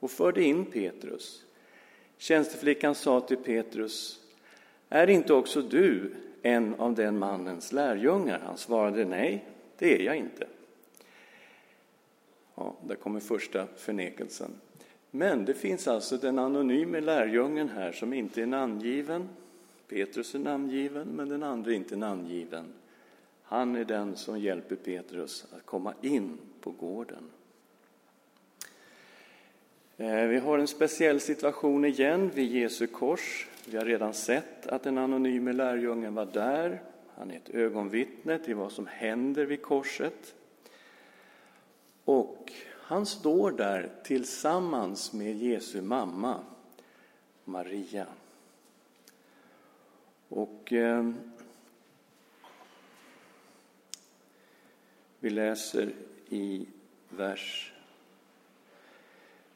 och 0.00 0.10
förde 0.10 0.42
in 0.42 0.64
Petrus. 0.64 1.44
Tjänsteflickan 2.18 2.94
sa 2.94 3.20
till 3.20 3.36
Petrus, 3.36 4.20
är 4.88 5.10
inte 5.10 5.32
också 5.32 5.62
du 5.62 6.14
en 6.42 6.74
av 6.74 6.94
den 6.94 7.18
mannens 7.18 7.72
lärjungar? 7.72 8.40
Han 8.46 8.58
svarade 8.58 9.04
nej, 9.04 9.44
det 9.78 10.00
är 10.00 10.02
jag 10.02 10.16
inte. 10.16 10.46
Ja, 12.58 12.74
där 12.86 12.94
kommer 12.94 13.20
första 13.20 13.66
förnekelsen. 13.76 14.50
Men 15.10 15.44
det 15.44 15.54
finns 15.54 15.88
alltså 15.88 16.16
den 16.16 16.38
anonyme 16.38 17.00
lärjungen 17.00 17.68
här 17.68 17.92
som 17.92 18.12
inte 18.12 18.42
är 18.42 18.46
namngiven. 18.46 19.28
Petrus 19.88 20.34
är 20.34 20.38
namngiven, 20.38 21.08
men 21.08 21.28
den 21.28 21.42
andra 21.42 21.70
är 21.70 21.74
inte 21.74 21.96
namngiven. 21.96 22.64
Han 23.42 23.76
är 23.76 23.84
den 23.84 24.16
som 24.16 24.38
hjälper 24.38 24.76
Petrus 24.76 25.46
att 25.56 25.66
komma 25.66 25.94
in 26.02 26.38
på 26.60 26.70
gården. 26.70 27.30
Eh, 29.96 30.26
vi 30.26 30.38
har 30.38 30.58
en 30.58 30.68
speciell 30.68 31.20
situation 31.20 31.84
igen 31.84 32.30
vid 32.34 32.52
Jesu 32.52 32.86
kors. 32.86 33.48
Vi 33.66 33.76
har 33.76 33.84
redan 33.84 34.14
sett 34.14 34.66
att 34.66 34.82
den 34.82 34.98
anonyme 34.98 35.52
lärjungen 35.52 36.14
var 36.14 36.26
där. 36.26 36.82
Han 37.14 37.30
är 37.30 37.36
ett 37.36 37.50
ögonvittne 37.50 38.38
till 38.38 38.54
vad 38.54 38.72
som 38.72 38.86
händer 38.86 39.46
vid 39.46 39.62
korset. 39.62 40.34
Och 42.04 42.47
han 42.88 43.07
står 43.07 43.50
där 43.50 43.90
tillsammans 44.04 45.12
med 45.12 45.37
Jesu 45.37 45.80
mamma, 45.80 46.40
Maria. 47.45 48.07
Och 50.28 50.73
eh, 50.73 51.11
vi 55.21 55.30
läser 55.30 55.92
i 56.28 56.66
vers 57.09 57.73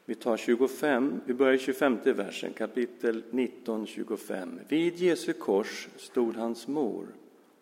vi 0.05 0.15
tar 0.15 0.37
25, 0.37 1.21
vi 1.25 1.33
börjar 1.33 1.53
i 1.53 1.59
25 1.59 1.97
versen, 2.03 2.53
kapitel 2.53 3.23
19, 3.31 3.87
25. 3.87 4.59
Vid 4.67 4.95
Jesu 4.95 5.33
kors 5.33 5.87
stod 5.97 6.35
hans 6.35 6.67
mor 6.67 7.07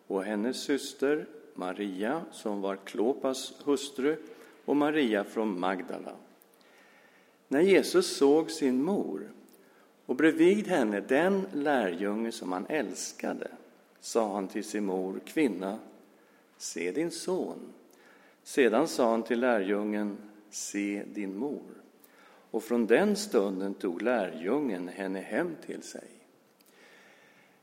och 0.06 0.24
hennes 0.24 0.62
syster 0.62 1.26
Maria, 1.54 2.22
som 2.32 2.60
var 2.60 2.76
Klopas 2.76 3.52
hustru, 3.64 4.16
och 4.64 4.76
Maria 4.76 5.24
från 5.24 5.60
Magdala. 5.60 6.16
När 7.48 7.60
Jesus 7.60 8.16
såg 8.16 8.50
sin 8.50 8.82
mor 8.82 9.32
och 10.06 10.16
bredvid 10.16 10.68
henne 10.68 11.00
den 11.00 11.46
lärjunge 11.52 12.32
som 12.32 12.52
han 12.52 12.66
älskade 12.66 13.48
sa 14.00 14.34
han 14.34 14.48
till 14.48 14.64
sin 14.64 14.84
mor, 14.84 15.20
kvinna, 15.24 15.78
se 16.56 16.92
din 16.92 17.10
son. 17.10 17.72
Sedan 18.42 18.88
sa 18.88 19.10
han 19.10 19.22
till 19.22 19.40
lärjungen, 19.40 20.16
se 20.50 21.02
din 21.14 21.36
mor. 21.36 21.82
Och 22.50 22.62
från 22.62 22.86
den 22.86 23.16
stunden 23.16 23.74
tog 23.74 24.02
lärjungen 24.02 24.88
henne 24.88 25.20
hem 25.20 25.56
till 25.66 25.82
sig. 25.82 26.08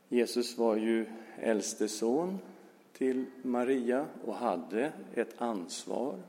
Jesus 0.09 0.57
var 0.57 0.75
ju 0.75 1.05
äldste 1.37 1.87
son 1.87 2.39
till 2.93 3.25
Maria 3.41 4.05
och 4.25 4.35
hade 4.35 4.91
ett 5.13 5.33
ansvar 5.37 6.19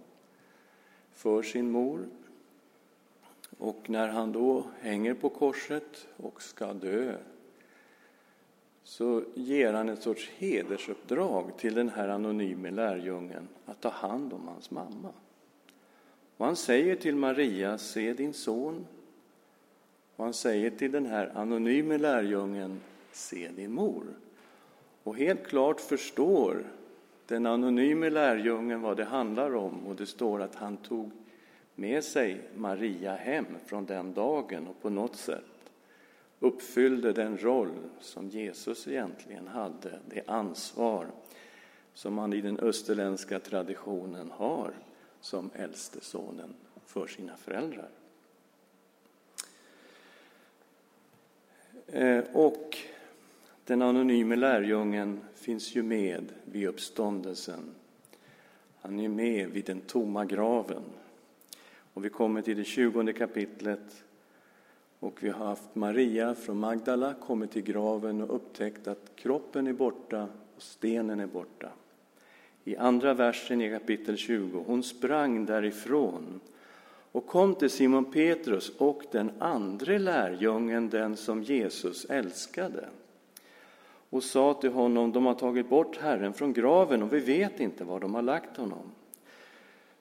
för 1.21 1.43
sin 1.43 1.71
mor. 1.71 2.09
Och 3.59 3.91
när 3.91 4.09
han 4.09 4.33
då 4.33 4.65
hänger 4.81 5.15
på 5.15 5.29
korset 5.29 6.07
och 6.17 6.43
ska 6.43 6.73
dö 6.73 7.17
så 8.83 9.25
ger 9.35 9.73
han 9.73 9.89
ett 9.89 10.03
sorts 10.03 10.31
hedersuppdrag 10.37 11.59
till 11.59 11.75
den 11.75 11.89
här 11.89 12.09
anonyme 12.09 12.71
lärjungen 12.71 13.49
att 13.67 13.81
ta 13.81 13.89
hand 13.89 14.33
om 14.33 14.49
hans 14.49 14.71
mamma. 14.71 15.12
Och 16.37 16.47
han 16.47 16.57
säger 16.57 16.97
till 16.97 17.17
Maria, 17.17 17.79
se 17.79 18.12
din 18.12 18.33
son. 18.33 18.87
Och 20.17 20.25
han 20.25 20.35
säger 20.35 20.71
till 20.71 20.93
den 20.93 21.07
här 21.07 21.33
anonyme 21.35 21.99
lärjungen, 21.99 22.81
se 23.12 23.49
din 23.49 23.73
mor. 23.73 24.05
Och 25.03 25.17
helt 25.17 25.47
klart 25.47 25.81
förstår 25.81 26.65
den 27.31 27.47
anonyme 27.47 28.11
lärjungen 28.11 28.83
vad 28.83 28.97
det 28.97 29.05
handlar 29.05 29.55
om 29.55 29.87
och 29.87 29.97
det 29.97 30.07
står 30.07 30.43
att 30.43 30.55
han 30.55 30.77
tog 30.77 31.11
med 31.75 32.05
sig 32.05 32.41
Maria 32.57 33.15
hem 33.17 33.47
från 33.67 33.87
den 33.87 34.15
dagen 34.15 34.67
och 34.67 34.83
på 34.83 34.91
något 34.91 35.17
sätt 35.17 35.73
uppfyllde 36.39 37.13
den 37.13 37.39
roll 37.39 37.73
som 38.01 38.29
Jesus 38.29 38.89
egentligen 38.89 39.47
hade, 39.47 39.99
det 40.07 40.23
ansvar 40.27 41.07
som 41.95 42.15
man 42.15 42.33
i 42.33 42.41
den 42.41 42.59
österländska 42.59 43.41
traditionen 43.41 44.31
har 44.31 44.73
som 45.21 45.51
äldste 45.55 46.01
sonen 46.01 46.55
för 46.87 47.07
sina 47.07 47.37
föräldrar. 47.37 47.91
Eh, 51.87 52.25
och 52.33 52.79
den 53.64 53.83
anonyme 53.83 54.37
lärjungen 54.37 55.21
finns 55.35 55.75
ju 55.76 55.83
med 55.83 56.33
vid 56.45 56.69
uppståndelsen. 56.69 57.75
Han 58.81 59.00
är 59.00 59.09
med 59.09 59.50
vid 59.50 59.64
den 59.64 59.81
tomma 59.81 60.25
graven. 60.25 60.83
Och 61.95 62.05
vi 62.05 62.09
kommer 62.09 62.43
till 62.43 62.57
det 62.57 62.64
tjugonde 62.64 63.12
kapitlet 63.12 64.05
och 64.99 65.23
vi 65.23 65.29
har 65.29 65.47
haft 65.47 65.75
Maria 65.75 66.35
från 66.35 66.59
Magdala 66.59 67.14
kommit 67.14 67.50
till 67.50 67.62
graven 67.62 68.23
och 68.23 68.37
upptäckt 68.37 68.87
att 68.87 69.12
kroppen 69.17 69.67
är 69.67 69.73
borta 69.73 70.29
och 70.57 70.62
stenen 70.62 71.21
är 71.21 71.26
borta. 71.26 71.69
I 72.64 72.76
andra 72.76 73.14
versen 73.14 73.61
i 73.61 73.71
kapitel 73.71 74.17
20, 74.17 74.64
hon 74.67 74.83
sprang 74.83 75.47
därifrån 75.47 76.40
och 77.12 77.26
kom 77.26 77.55
till 77.55 77.71
Simon 77.71 78.12
Petrus 78.12 78.73
och 78.79 79.02
den 79.12 79.31
andra 79.38 79.99
lärjungen, 79.99 80.90
den 80.90 81.17
som 81.17 81.43
Jesus 81.43 82.05
älskade 82.05 82.88
och 84.11 84.23
sa 84.23 84.55
till 84.55 84.71
honom, 84.71 85.12
de 85.12 85.26
har 85.26 85.35
tagit 85.35 85.69
bort 85.69 85.97
Herren 85.97 86.33
från 86.33 86.52
graven 86.52 87.02
och 87.02 87.12
vi 87.12 87.21
vet 87.21 87.61
inte 87.61 87.85
var 87.85 88.00
de 88.00 88.14
har 88.14 88.23
lagt 88.23 88.57
honom. 88.57 88.93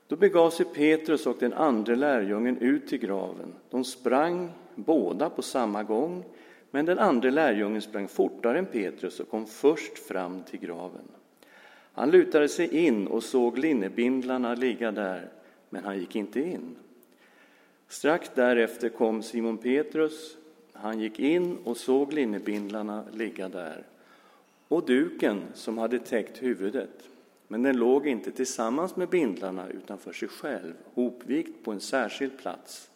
Då 0.08 0.16
begav 0.16 0.50
sig 0.50 0.66
Petrus 0.66 1.26
och 1.26 1.38
den 1.40 1.54
andra 1.54 1.96
lärjungen 1.96 2.58
ut 2.58 2.88
till 2.88 3.00
graven. 3.00 3.54
De 3.70 3.84
sprang 3.84 4.52
båda 4.76 5.30
på 5.30 5.42
samma 5.42 5.84
gång, 5.84 6.24
men 6.72 6.86
den 6.86 7.00
andra 7.00 7.30
lärjungen 7.30 7.82
sprang 7.82 8.08
fortare 8.08 8.60
än 8.60 8.66
Petrus 8.66 9.20
och 9.20 9.30
kom 9.30 9.46
först 9.46 10.00
fram 10.00 10.44
till 10.44 10.60
graven. 10.60 11.08
Han 11.94 12.12
lutade 12.12 12.50
sig 12.50 12.86
in 12.86 13.08
och 13.08 13.24
såg 13.24 13.58
linnebindlarna 13.58 14.56
ligga 14.56 14.92
där, 14.92 15.30
men 15.70 15.84
han 15.84 16.00
gick 16.00 16.16
inte 16.16 16.40
in. 16.40 16.76
Strax 17.88 18.32
därefter 18.36 18.90
kom 18.90 19.24
Simon 19.24 19.58
Petrus. 19.58 20.38
Han 20.74 21.00
gick 21.00 21.20
in 21.20 21.58
och 21.64 21.78
såg 21.78 22.14
linnebindlarna 22.14 23.04
ligga 23.14 23.50
där 23.50 23.84
och 24.70 24.86
duken 24.86 25.42
som 25.54 25.78
hade 25.78 26.00
täckt 26.00 26.44
huvudet. 26.44 27.10
Men 27.48 27.64
den 27.64 27.78
låg 27.78 28.08
inte 28.08 28.32
tillsammans 28.32 28.96
med 28.96 29.10
bindlarna 29.10 29.70
utan 29.70 29.98
för 29.98 30.14
sig 30.14 30.28
själv, 30.28 30.74
hopvikt 30.94 31.64
på 31.64 31.72
en 31.72 31.80
särskild 31.80 32.38
plats. 32.38 32.90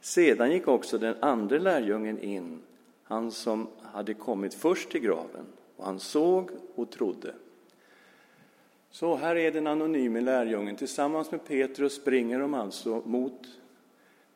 Sedan 0.00 0.52
gick 0.52 0.68
också 0.68 0.98
den 0.98 1.16
andra 1.20 1.58
lärjungen 1.58 2.18
in, 2.18 2.58
han 3.02 3.30
som 3.30 3.66
hade 3.82 4.14
kommit 4.14 4.54
först 4.54 4.90
till 4.90 5.00
graven, 5.00 5.46
och 5.76 5.84
han 5.84 6.00
såg 6.00 6.50
och 6.74 6.90
trodde. 6.90 7.34
Så 8.90 9.16
här 9.16 9.36
är 9.36 9.52
den 9.52 9.66
anonyme 9.66 10.20
lärjungen. 10.20 10.76
Tillsammans 10.76 11.30
med 11.30 11.44
Petrus 11.44 11.94
springer 11.94 12.38
de 12.38 12.54
alltså 12.54 13.02
mot 13.06 13.48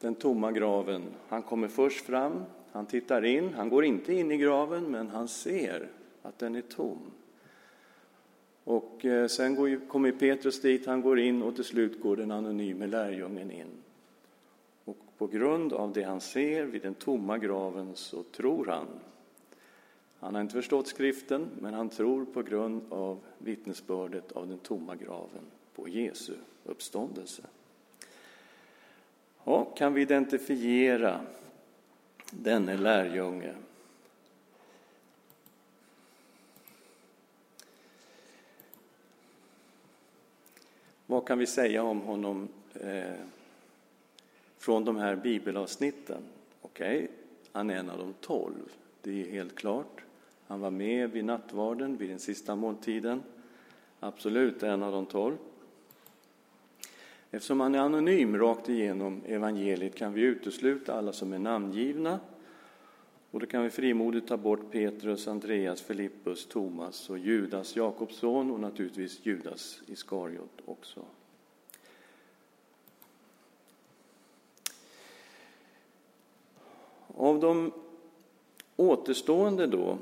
den 0.01 0.15
tomma 0.15 0.53
graven. 0.53 1.03
Han 1.29 1.43
kommer 1.43 1.69
först 1.69 2.07
fram, 2.07 2.45
han 2.73 2.87
tittar 2.87 3.25
in, 3.25 3.55
han 3.55 3.69
går 3.69 3.85
inte 3.85 4.15
in 4.15 4.33
i 4.33 4.37
graven, 4.37 4.85
men 4.85 5.09
han 5.09 5.29
ser 5.29 5.89
att 6.23 6.39
den 6.39 6.55
är 6.55 6.63
tom. 6.63 6.99
Och 8.65 9.05
eh, 9.05 9.27
sen 9.27 9.55
går, 9.55 9.89
kommer 9.89 10.13
Petrus 10.13 10.61
dit, 10.61 10.87
han 10.87 11.03
går 11.03 11.19
in 11.21 11.43
och 11.43 11.55
till 11.55 11.65
slut 11.65 12.01
går 12.01 12.17
den 12.17 12.31
anonyme 12.31 12.87
lärjungen 12.87 13.51
in. 13.51 13.71
Och 14.85 14.97
på 15.19 15.27
grund 15.27 15.73
av 15.73 15.93
det 15.93 16.03
han 16.03 16.21
ser 16.21 16.65
vid 16.65 16.83
den 16.83 16.95
tomma 16.95 17.39
graven 17.39 17.91
så 17.95 18.23
tror 18.23 18.67
han. 18.67 18.87
Han 20.21 20.35
har 20.35 20.43
inte 20.43 20.55
förstått 20.55 20.89
skriften, 20.89 21.49
men 21.61 21.75
han 21.75 21.89
tror 21.89 22.25
på 22.25 22.43
grund 22.43 22.83
av 22.89 23.19
vittnesbördet 23.39 24.33
av 24.33 24.49
den 24.49 24.59
tomma 24.59 24.97
graven 24.97 25.43
på 25.75 25.89
Jesu 25.89 26.35
uppståndelse. 26.65 27.43
Ja, 29.45 29.65
kan 29.65 29.95
vi 29.95 30.03
identifiera 30.03 31.21
denne 32.31 32.77
lärjunge 32.77 33.55
Vad 41.13 41.27
kan 41.27 41.39
vi 41.39 41.47
säga 41.47 41.83
om 41.83 42.01
honom 42.01 42.49
eh, 42.75 43.15
från 44.59 44.85
de 44.85 44.97
här 44.97 45.17
bibelavsnitten? 45.17 46.23
Okej, 46.63 46.97
okay, 46.97 47.09
han 47.53 47.71
är 47.71 47.77
en 47.77 47.91
av 47.91 47.99
de 47.99 48.13
tolv, 48.13 48.73
det 49.03 49.23
är 49.23 49.31
helt 49.31 49.55
klart. 49.55 50.05
Han 50.47 50.61
var 50.61 50.71
med 50.71 51.11
vid 51.11 51.25
nattvarden, 51.25 51.97
vid 51.97 52.11
den 52.11 52.19
sista 52.19 52.57
måltiden. 52.57 53.23
Absolut 54.01 54.63
en 54.63 54.83
av 54.83 54.93
de 54.93 55.07
tolv. 55.07 55.37
Eftersom 57.31 57.61
han 57.61 57.75
är 57.75 57.79
anonym 57.79 58.39
rakt 58.39 58.69
igenom 58.69 59.21
evangeliet 59.27 59.95
kan 59.95 60.13
vi 60.13 60.21
utesluta 60.21 60.95
alla 60.95 61.13
som 61.13 61.33
är 61.33 61.39
namngivna 61.39 62.21
och 63.33 63.41
då 63.41 63.47
kan 63.47 63.63
vi 63.63 63.71
frimodigt 63.71 64.29
ta 64.29 64.37
bort 64.37 64.71
Petrus, 64.71 65.29
Andreas, 65.29 65.83
Filippus, 65.83 66.47
Thomas 66.47 67.11
och 67.11 67.19
Judas, 67.19 67.77
Jakobs 67.77 68.17
son 68.17 68.51
och 68.51 68.61
naturligtvis 68.61 69.27
Judas 69.27 69.81
Iskariot 69.87 70.61
också. 70.65 71.05
Av 77.07 77.41
de 77.41 77.73
återstående 78.77 79.67
då 79.67 79.99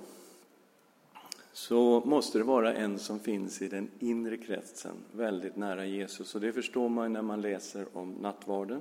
så 1.52 2.02
måste 2.04 2.38
det 2.38 2.44
vara 2.44 2.74
en 2.74 2.98
som 2.98 3.20
finns 3.20 3.62
i 3.62 3.68
den 3.68 3.90
inre 3.98 4.36
kretsen, 4.36 4.94
väldigt 5.12 5.56
nära 5.56 5.86
Jesus. 5.86 6.34
Och 6.34 6.40
det 6.40 6.52
förstår 6.52 6.88
man 6.88 7.12
när 7.12 7.22
man 7.22 7.40
läser 7.40 7.86
om 7.92 8.12
nattvarden 8.12 8.80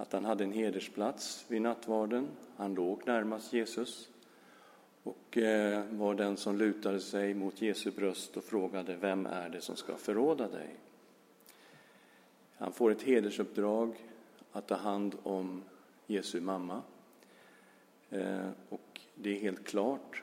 att 0.00 0.12
han 0.12 0.24
hade 0.24 0.44
en 0.44 0.52
hedersplats 0.52 1.44
vid 1.48 1.62
nattvarden. 1.62 2.28
Han 2.56 2.74
låg 2.74 3.06
närmast 3.06 3.52
Jesus 3.52 4.08
och 5.02 5.38
eh, 5.38 5.84
var 5.90 6.14
den 6.14 6.36
som 6.36 6.58
lutade 6.58 7.00
sig 7.00 7.34
mot 7.34 7.62
Jesu 7.62 7.90
bröst 7.90 8.36
och 8.36 8.44
frågade 8.44 8.96
vem 8.96 9.26
är 9.26 9.48
det 9.48 9.60
som 9.60 9.76
ska 9.76 9.96
förråda 9.96 10.48
dig? 10.48 10.76
Han 12.56 12.72
får 12.72 12.90
ett 12.90 13.02
hedersuppdrag 13.02 13.94
att 14.52 14.66
ta 14.66 14.74
hand 14.74 15.14
om 15.22 15.62
Jesu 16.06 16.40
mamma. 16.40 16.82
Eh, 18.10 18.48
och 18.68 19.00
det 19.14 19.36
är 19.36 19.40
helt 19.40 19.64
klart 19.64 20.22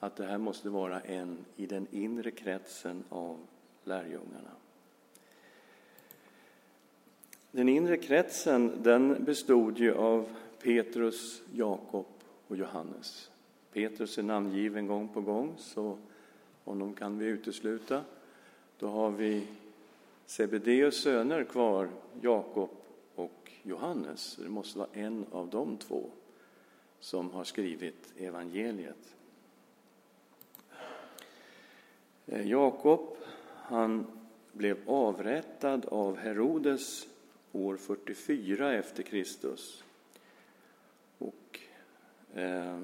att 0.00 0.16
det 0.16 0.26
här 0.26 0.38
måste 0.38 0.68
vara 0.68 1.00
en 1.00 1.44
i 1.56 1.66
den 1.66 1.86
inre 1.90 2.30
kretsen 2.30 3.04
av 3.08 3.38
lärjungarna. 3.84 4.57
Den 7.50 7.68
inre 7.68 7.96
kretsen 7.96 8.82
den 8.82 9.24
bestod 9.24 9.78
ju 9.78 9.94
av 9.94 10.28
Petrus, 10.62 11.42
Jakob 11.52 12.06
och 12.48 12.56
Johannes. 12.56 13.30
Petrus 13.72 14.18
är 14.18 14.22
namngiven 14.22 14.86
gång 14.86 15.08
på 15.08 15.20
gång, 15.20 15.54
så 15.58 15.98
honom 16.64 16.94
kan 16.94 17.18
vi 17.18 17.26
utesluta. 17.26 18.04
Då 18.78 18.86
har 18.86 19.10
vi 19.10 19.46
Sebedeus 20.26 21.02
söner 21.02 21.44
kvar, 21.44 21.88
Jakob 22.20 22.70
och 23.14 23.52
Johannes. 23.62 24.36
Det 24.42 24.48
måste 24.48 24.78
vara 24.78 24.88
en 24.92 25.26
av 25.32 25.48
de 25.48 25.76
två 25.76 26.10
som 27.00 27.30
har 27.30 27.44
skrivit 27.44 28.12
evangeliet. 28.16 29.14
Eh, 32.26 32.50
Jakob, 32.50 33.16
han 33.54 34.06
blev 34.52 34.78
avrättad 34.86 35.86
av 35.86 36.16
Herodes 36.16 37.06
år 37.52 37.76
44 37.76 38.74
efter 38.74 39.02
Kristus. 39.02 39.84
Och, 41.18 41.60
eh, 42.34 42.78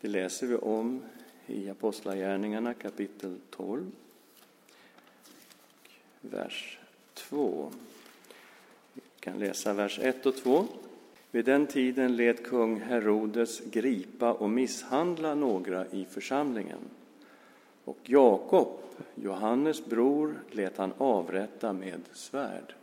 det 0.00 0.08
läser 0.08 0.46
vi 0.46 0.56
om 0.56 1.02
i 1.46 1.70
Apostlagärningarna 1.70 2.74
kapitel 2.74 3.36
12, 3.50 3.90
vers 6.20 6.78
2. 7.14 7.72
Vi 8.94 9.02
kan 9.20 9.38
läsa 9.38 9.72
vers 9.72 9.98
1 9.98 10.26
och 10.26 10.36
2. 10.36 10.66
Vid 11.30 11.44
den 11.44 11.66
tiden 11.66 12.16
lät 12.16 12.44
kung 12.44 12.80
Herodes 12.80 13.60
gripa 13.60 14.32
och 14.32 14.50
misshandla 14.50 15.34
några 15.34 15.86
i 15.86 16.04
församlingen. 16.04 16.78
Och 17.84 17.98
Jakob, 18.04 18.80
Johannes 19.14 19.84
bror, 19.84 20.42
lät 20.50 20.76
han 20.76 20.92
avrätta 20.98 21.72
med 21.72 22.00
svärd. 22.12 22.74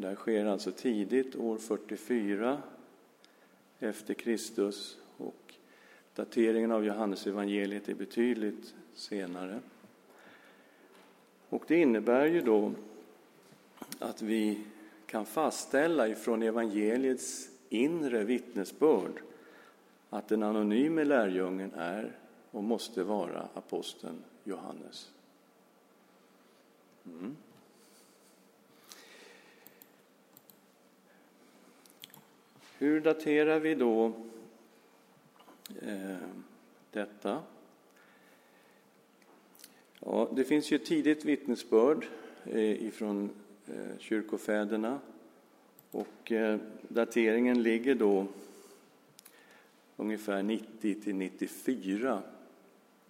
Det 0.00 0.08
här 0.08 0.14
sker 0.14 0.44
alltså 0.44 0.72
tidigt, 0.72 1.36
år 1.36 1.58
44 1.58 2.62
efter 3.78 4.14
Kristus. 4.14 4.98
Och 5.16 5.54
Dateringen 6.14 6.72
av 6.72 6.84
Johannesevangeliet 6.84 7.88
är 7.88 7.94
betydligt 7.94 8.74
senare. 8.94 9.60
Och 11.48 11.64
det 11.66 11.76
innebär 11.76 12.26
ju 12.26 12.40
då 12.40 12.72
att 13.98 14.22
vi 14.22 14.64
kan 15.06 15.26
fastställa 15.26 16.08
ifrån 16.08 16.42
evangeliets 16.42 17.50
inre 17.68 18.24
vittnesbörd 18.24 19.22
att 20.10 20.28
den 20.28 20.42
anonyme 20.42 21.04
lärjungen 21.04 21.72
är 21.74 22.16
och 22.50 22.64
måste 22.64 23.02
vara 23.02 23.48
aposteln 23.54 24.24
Johannes. 24.44 25.10
Mm. 27.06 27.36
Hur 32.80 33.00
daterar 33.00 33.60
vi 33.60 33.74
då 33.74 34.12
eh, 35.82 36.16
detta? 36.90 37.42
Ja, 40.00 40.28
det 40.36 40.44
finns 40.44 40.70
ju 40.70 40.76
ett 40.76 40.84
tidigt 40.84 41.24
vittnesbörd 41.24 42.06
eh, 42.44 42.86
ifrån 42.86 43.30
eh, 43.66 43.98
kyrkofäderna 43.98 45.00
och 45.90 46.32
eh, 46.32 46.58
dateringen 46.88 47.62
ligger 47.62 47.94
då 47.94 48.26
ungefär 49.96 50.42
90 50.42 50.94
till 51.00 51.14
94 51.14 52.22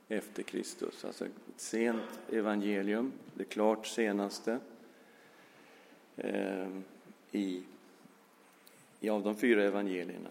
efter 0.09 0.43
Kristus, 0.43 1.05
alltså 1.05 1.25
ett 1.25 1.33
sent 1.57 2.21
evangelium, 2.33 3.13
det 3.35 3.45
klart 3.45 3.87
senaste 3.87 4.59
eh, 6.17 6.69
i, 7.33 7.63
i, 9.01 9.09
av 9.09 9.23
de 9.23 9.37
fyra 9.37 9.65
evangelierna. 9.65 10.31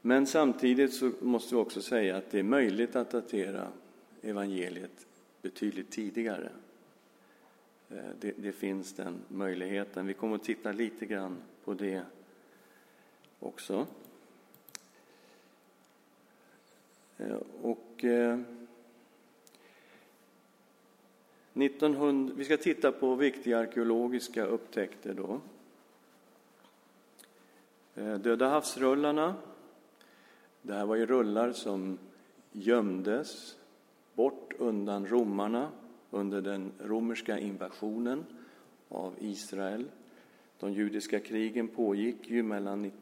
Men 0.00 0.26
samtidigt 0.26 0.94
så 0.94 1.12
måste 1.20 1.54
vi 1.54 1.60
också 1.60 1.82
säga 1.82 2.16
att 2.16 2.30
det 2.30 2.38
är 2.38 2.42
möjligt 2.42 2.96
att 2.96 3.10
datera 3.10 3.68
evangeliet 4.22 5.06
betydligt 5.42 5.90
tidigare. 5.90 6.50
Eh, 7.90 8.10
det, 8.20 8.32
det, 8.36 8.52
finns 8.52 8.92
den 8.92 9.20
möjligheten. 9.28 10.06
Vi 10.06 10.14
kommer 10.14 10.36
att 10.36 10.44
titta 10.44 10.72
lite 10.72 11.06
grann 11.06 11.36
på 11.64 11.74
det 11.74 12.02
också. 13.40 13.86
Eh, 17.18 17.36
och 17.62 18.04
eh, 18.04 18.40
1900, 21.54 22.34
vi 22.36 22.44
ska 22.44 22.56
titta 22.56 22.92
på 22.92 23.14
viktiga 23.14 23.58
arkeologiska 23.58 24.44
upptäckter 24.44 25.14
då. 25.14 25.40
Eh, 27.94 28.14
Döda 28.14 28.48
havsrullarna. 28.48 29.34
Det 30.62 30.74
här 30.74 30.86
var 30.86 30.96
ju 30.96 31.06
rullar 31.06 31.52
som 31.52 31.98
gömdes 32.52 33.56
bort 34.14 34.52
undan 34.58 35.06
romarna 35.06 35.70
under 36.10 36.40
den 36.40 36.72
romerska 36.78 37.38
invasionen 37.38 38.24
av 38.88 39.14
Israel. 39.18 39.84
De 40.58 40.72
judiska 40.72 41.20
krigen 41.20 41.68
pågick 41.68 42.30
ju 42.30 42.42
mellan, 42.42 42.92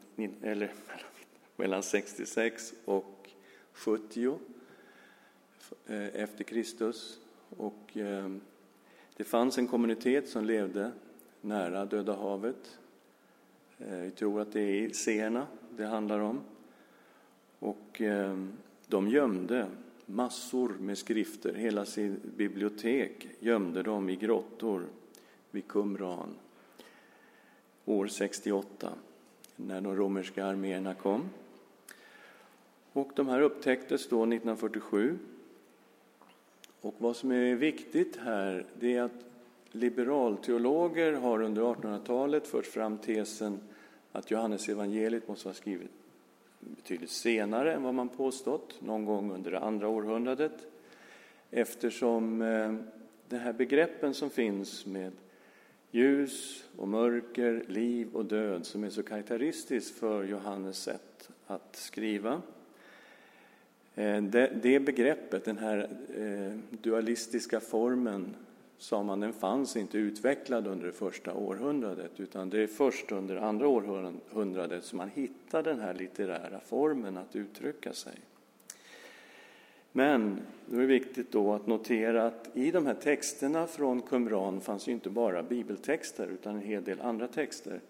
eller, 0.41 0.71
mellan 1.55 1.83
66 1.83 2.73
och 2.85 3.29
70 3.73 4.39
eh, 5.87 6.15
efter 6.15 6.43
Kristus. 6.43 7.19
Och 7.57 7.97
eh, 7.97 8.29
det 9.17 9.23
fanns 9.23 9.57
en 9.57 9.67
kommunitet 9.67 10.29
som 10.29 10.45
levde 10.45 10.91
nära 11.41 11.85
Döda 11.85 12.15
havet. 12.15 12.79
Eh, 13.79 13.99
vi 13.99 14.11
tror 14.11 14.41
att 14.41 14.53
det 14.53 14.61
är 14.61 14.89
Sena 14.89 15.47
det 15.77 15.85
handlar 15.85 16.19
om. 16.19 16.41
Och 17.59 18.01
eh, 18.01 18.37
de 18.87 19.07
gömde 19.07 19.67
massor 20.05 20.69
med 20.79 20.97
skrifter, 20.97 21.53
hela 21.53 21.85
sin 21.85 22.19
bibliotek 22.37 23.27
gömde 23.39 23.83
de 23.83 24.09
i 24.09 24.15
grottor 24.15 24.85
vid 25.51 25.67
Qumran 25.67 26.29
år 27.85 28.07
68 28.07 28.93
när 29.55 29.81
de 29.81 29.95
romerska 29.95 30.45
arméerna 30.45 30.93
kom. 30.93 31.29
Och 32.93 33.11
de 33.15 33.27
här 33.27 33.41
upptäcktes 33.41 34.09
då 34.09 34.23
1947. 34.23 35.17
Och 36.81 36.95
vad 36.97 37.15
som 37.15 37.31
är 37.31 37.55
viktigt 37.55 38.17
här 38.17 38.65
det 38.79 38.95
är 38.95 39.01
att 39.01 39.25
liberalteologer 39.71 41.13
har 41.13 41.41
under 41.41 41.61
1800-talet 41.61 42.47
fört 42.47 42.65
fram 42.65 42.97
tesen 42.97 43.59
att 44.11 44.31
Johannes 44.31 44.69
evangeliet 44.69 45.27
måste 45.27 45.45
vara 45.45 45.55
skrivet 45.55 45.91
betydligt 46.59 47.09
senare 47.09 47.73
än 47.73 47.83
vad 47.83 47.93
man 47.93 48.09
påstått, 48.09 48.81
någon 48.81 49.05
gång 49.05 49.31
under 49.31 49.51
det 49.51 49.59
andra 49.59 49.87
århundradet. 49.87 50.67
Eftersom 51.51 52.41
eh, 52.41 52.75
de 53.29 53.37
här 53.37 53.53
begreppen 53.53 54.13
som 54.13 54.29
finns 54.29 54.85
med 54.85 55.11
ljus 55.91 56.65
och 56.77 56.87
mörker, 56.87 57.63
liv 57.67 58.15
och 58.15 58.25
död 58.25 58.65
som 58.65 58.83
är 58.83 58.89
så 58.89 59.03
karaktäristiskt 59.03 59.99
för 59.99 60.23
Johannes 60.23 60.77
sätt 60.77 61.29
att 61.47 61.75
skriva. 61.75 62.41
Eh, 63.95 64.21
det, 64.21 64.85
begreppet, 64.85 65.45
den 65.45 65.57
här 65.57 65.89
eh, 66.15 66.59
dualistiska 66.81 67.59
formen 67.59 68.35
sa 68.79 69.03
man, 69.03 69.19
den 69.19 69.33
fanns 69.33 69.77
inte 69.77 69.97
utvecklad 69.97 70.67
under 70.67 70.85
det 70.85 70.91
första 70.91 71.33
århundradet 71.33 72.19
utan 72.19 72.49
det 72.49 72.63
är 72.63 72.67
först 72.67 73.11
under 73.11 73.35
andra 73.35 73.67
århundradet 73.67 74.83
som 74.83 74.97
man 74.97 75.09
hittar 75.09 75.63
den 75.63 75.79
här 75.79 75.93
litterära 75.93 76.59
formen 76.59 77.17
att 77.17 77.35
uttrycka 77.35 77.93
sig. 77.93 78.13
Men 79.91 80.41
då 80.65 80.75
är 80.75 80.81
det 80.81 80.87
viktigt 80.87 81.31
då 81.31 81.53
att 81.53 81.67
notera 81.67 82.25
att 82.25 82.49
i 82.53 82.71
de 82.71 82.85
här 82.85 82.93
texterna 82.93 83.67
från 83.67 84.01
Qumran 84.01 84.61
fanns 84.61 84.87
ju 84.87 84.91
inte 84.91 85.09
bara 85.09 85.43
bibeltexter 85.43 86.27
utan 86.27 86.55
en 86.55 86.61
hel 86.61 86.83
del 86.83 87.01
andra 87.01 87.27
texter. 87.27 87.81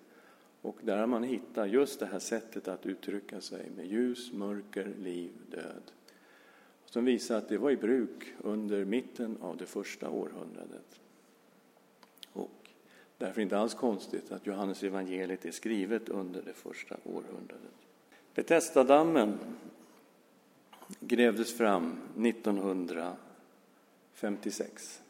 Och 0.62 0.78
där 0.82 0.98
har 0.98 1.08
man 1.08 1.24
hittat 1.24 1.70
just 1.70 2.00
det 2.00 2.06
här 2.06 2.20
sättet 2.20 2.68
att 2.68 2.86
uttrycka 2.86 3.42
sig 3.42 3.72
med 3.76 3.86
ljus, 3.86 4.34
mörker, 4.34 4.94
liv, 4.98 5.32
död 5.52 5.92
som 6.90 7.06
visar 7.06 7.38
att 7.38 7.50
det 7.50 7.58
var 7.58 7.72
i 7.72 7.78
bruk 7.78 8.34
under 8.38 8.86
mitten 8.86 9.38
av 9.42 9.58
det 9.58 9.66
första 9.66 10.10
århundradet. 10.10 11.00
Och 12.34 12.70
därför 13.18 13.42
inte 13.42 13.58
alls 13.58 13.74
konstigt 13.74 14.32
att 14.32 14.46
Johannes 14.46 14.84
evangeliet 14.84 15.46
är 15.46 15.52
skrivet 15.52 16.10
under 16.10 16.42
det 16.42 16.54
första 16.54 16.98
århundradet. 17.04 17.72
Betestadammen 18.36 19.40
grävdes 21.00 21.58
fram 21.58 21.98
1956. 22.26 25.02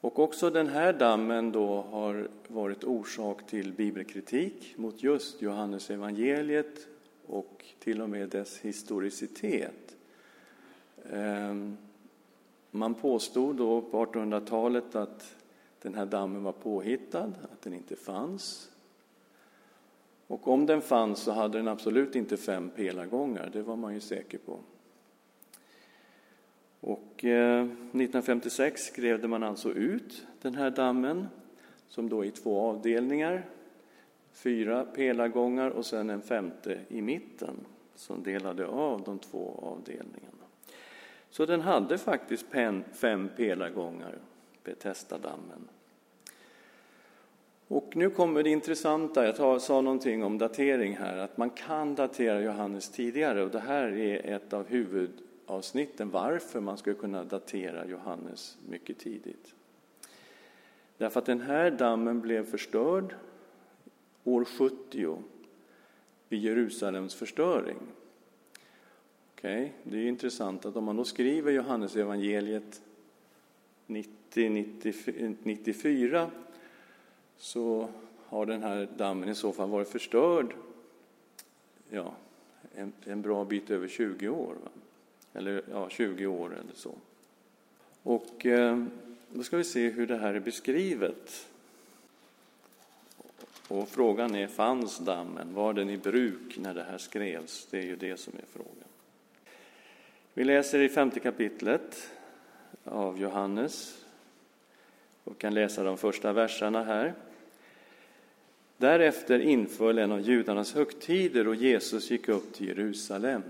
Och 0.00 0.18
också 0.18 0.50
den 0.50 0.66
här 0.66 0.92
dammen 0.92 1.52
då 1.52 1.82
har 1.82 2.28
varit 2.48 2.84
orsak 2.84 3.46
till 3.46 3.72
bibelkritik 3.72 4.74
mot 4.76 5.02
just 5.02 5.42
Johannes 5.42 5.90
evangeliet 5.90 6.86
och 7.26 7.64
till 7.78 8.02
och 8.02 8.10
med 8.10 8.28
dess 8.28 8.58
historicitet. 8.58 9.97
Ehm, 11.12 11.76
man 12.70 12.94
påstod 12.94 13.56
då 13.56 13.82
på 13.82 14.06
1800-talet 14.06 14.94
att 14.94 15.36
den 15.82 15.94
här 15.94 16.06
dammen 16.06 16.42
var 16.42 16.52
påhittad, 16.52 17.32
att 17.52 17.62
den 17.62 17.74
inte 17.74 17.96
fanns. 17.96 18.70
Och 20.26 20.48
om 20.48 20.66
den 20.66 20.80
fanns 20.80 21.18
så 21.18 21.32
hade 21.32 21.58
den 21.58 21.68
absolut 21.68 22.16
inte 22.16 22.36
fem 22.36 22.70
pelargångar, 22.70 23.50
det 23.52 23.62
var 23.62 23.76
man 23.76 23.94
ju 23.94 24.00
säker 24.00 24.38
på. 24.38 24.58
Och 26.80 27.24
eh, 27.24 27.64
1956 27.64 28.90
grävde 28.90 29.28
man 29.28 29.42
alltså 29.42 29.72
ut 29.72 30.26
den 30.42 30.54
här 30.54 30.70
dammen 30.70 31.28
som 31.88 32.08
då 32.08 32.24
i 32.24 32.30
två 32.30 32.60
avdelningar, 32.60 33.46
fyra 34.32 34.84
pelargångar 34.84 35.70
och 35.70 35.86
sen 35.86 36.10
en 36.10 36.22
femte 36.22 36.80
i 36.88 37.02
mitten 37.02 37.56
som 37.94 38.22
delade 38.22 38.66
av 38.66 39.02
de 39.02 39.18
två 39.18 39.60
avdelningarna. 39.62 40.37
Så 41.30 41.46
den 41.46 41.60
hade 41.60 41.98
faktiskt 41.98 42.46
fem 42.92 43.28
pelargångar, 43.36 44.18
Betestadammen. 44.64 45.68
Och 47.68 47.96
nu 47.96 48.10
kommer 48.10 48.42
det 48.42 48.50
intressanta, 48.50 49.26
jag 49.26 49.62
sa 49.62 49.80
någonting 49.80 50.24
om 50.24 50.38
datering 50.38 50.96
här, 50.96 51.16
att 51.16 51.36
man 51.36 51.50
kan 51.50 51.94
datera 51.94 52.40
Johannes 52.40 52.90
tidigare 52.90 53.42
och 53.42 53.50
det 53.50 53.60
här 53.60 53.88
är 53.88 54.34
ett 54.36 54.52
av 54.52 54.66
huvudavsnitten 54.66 56.10
varför 56.10 56.60
man 56.60 56.78
skulle 56.78 56.96
kunna 56.96 57.24
datera 57.24 57.86
Johannes 57.86 58.58
mycket 58.68 58.98
tidigt. 58.98 59.54
Därför 60.98 61.20
att 61.20 61.26
den 61.26 61.40
här 61.40 61.70
dammen 61.70 62.20
blev 62.20 62.50
förstörd 62.50 63.14
år 64.24 64.44
70 64.44 65.22
vid 66.28 66.42
Jerusalems 66.42 67.14
förstöring. 67.14 67.78
Okay. 69.38 69.68
Det 69.82 69.96
är 69.96 70.06
intressant 70.06 70.66
att 70.66 70.76
om 70.76 70.84
man 70.84 70.96
då 70.96 71.04
skriver 71.04 71.52
Johannes 71.52 71.96
evangeliet 71.96 72.82
90, 73.86 75.34
94 75.42 76.30
så 77.36 77.88
har 78.26 78.46
den 78.46 78.62
här 78.62 78.88
dammen 78.96 79.28
i 79.28 79.34
så 79.34 79.52
fall 79.52 79.68
varit 79.68 79.88
förstörd 79.88 80.54
ja, 81.90 82.14
en, 82.74 82.92
en 83.04 83.22
bra 83.22 83.44
bit 83.44 83.70
över 83.70 83.88
20 83.88 84.28
år. 84.28 84.54
Va? 84.64 84.70
Eller 85.32 85.62
ja, 85.70 85.88
20 85.88 86.26
år 86.26 86.46
eller 86.46 86.74
så. 86.74 86.94
Och 88.02 88.46
eh, 88.46 88.84
då 89.32 89.42
ska 89.42 89.56
vi 89.56 89.64
se 89.64 89.88
hur 89.88 90.06
det 90.06 90.16
här 90.16 90.34
är 90.34 90.40
beskrivet. 90.40 91.46
Och 93.68 93.88
frågan 93.88 94.34
är, 94.34 94.46
fanns 94.46 94.98
dammen? 94.98 95.54
Var 95.54 95.72
den 95.72 95.90
i 95.90 95.96
bruk 95.96 96.58
när 96.58 96.74
det 96.74 96.82
här 96.82 96.98
skrevs? 96.98 97.68
Det 97.70 97.78
är 97.78 97.86
ju 97.86 97.96
det 97.96 98.16
som 98.16 98.32
är 98.32 98.46
frågan. 98.52 98.87
Vi 100.38 100.44
läser 100.44 100.78
i 100.78 100.88
femte 100.88 101.20
kapitlet 101.20 102.10
av 102.84 103.20
Johannes 103.20 104.04
och 105.24 105.38
kan 105.38 105.54
läsa 105.54 105.82
de 105.82 105.98
första 105.98 106.32
verserna 106.32 106.84
här. 106.84 107.14
Därefter 108.76 109.38
inföll 109.38 109.98
en 109.98 110.12
av 110.12 110.20
judarnas 110.20 110.74
högtider 110.74 111.48
och 111.48 111.54
Jesus 111.54 112.10
gick 112.10 112.28
upp 112.28 112.54
till 112.54 112.68
Jerusalem. 112.68 113.42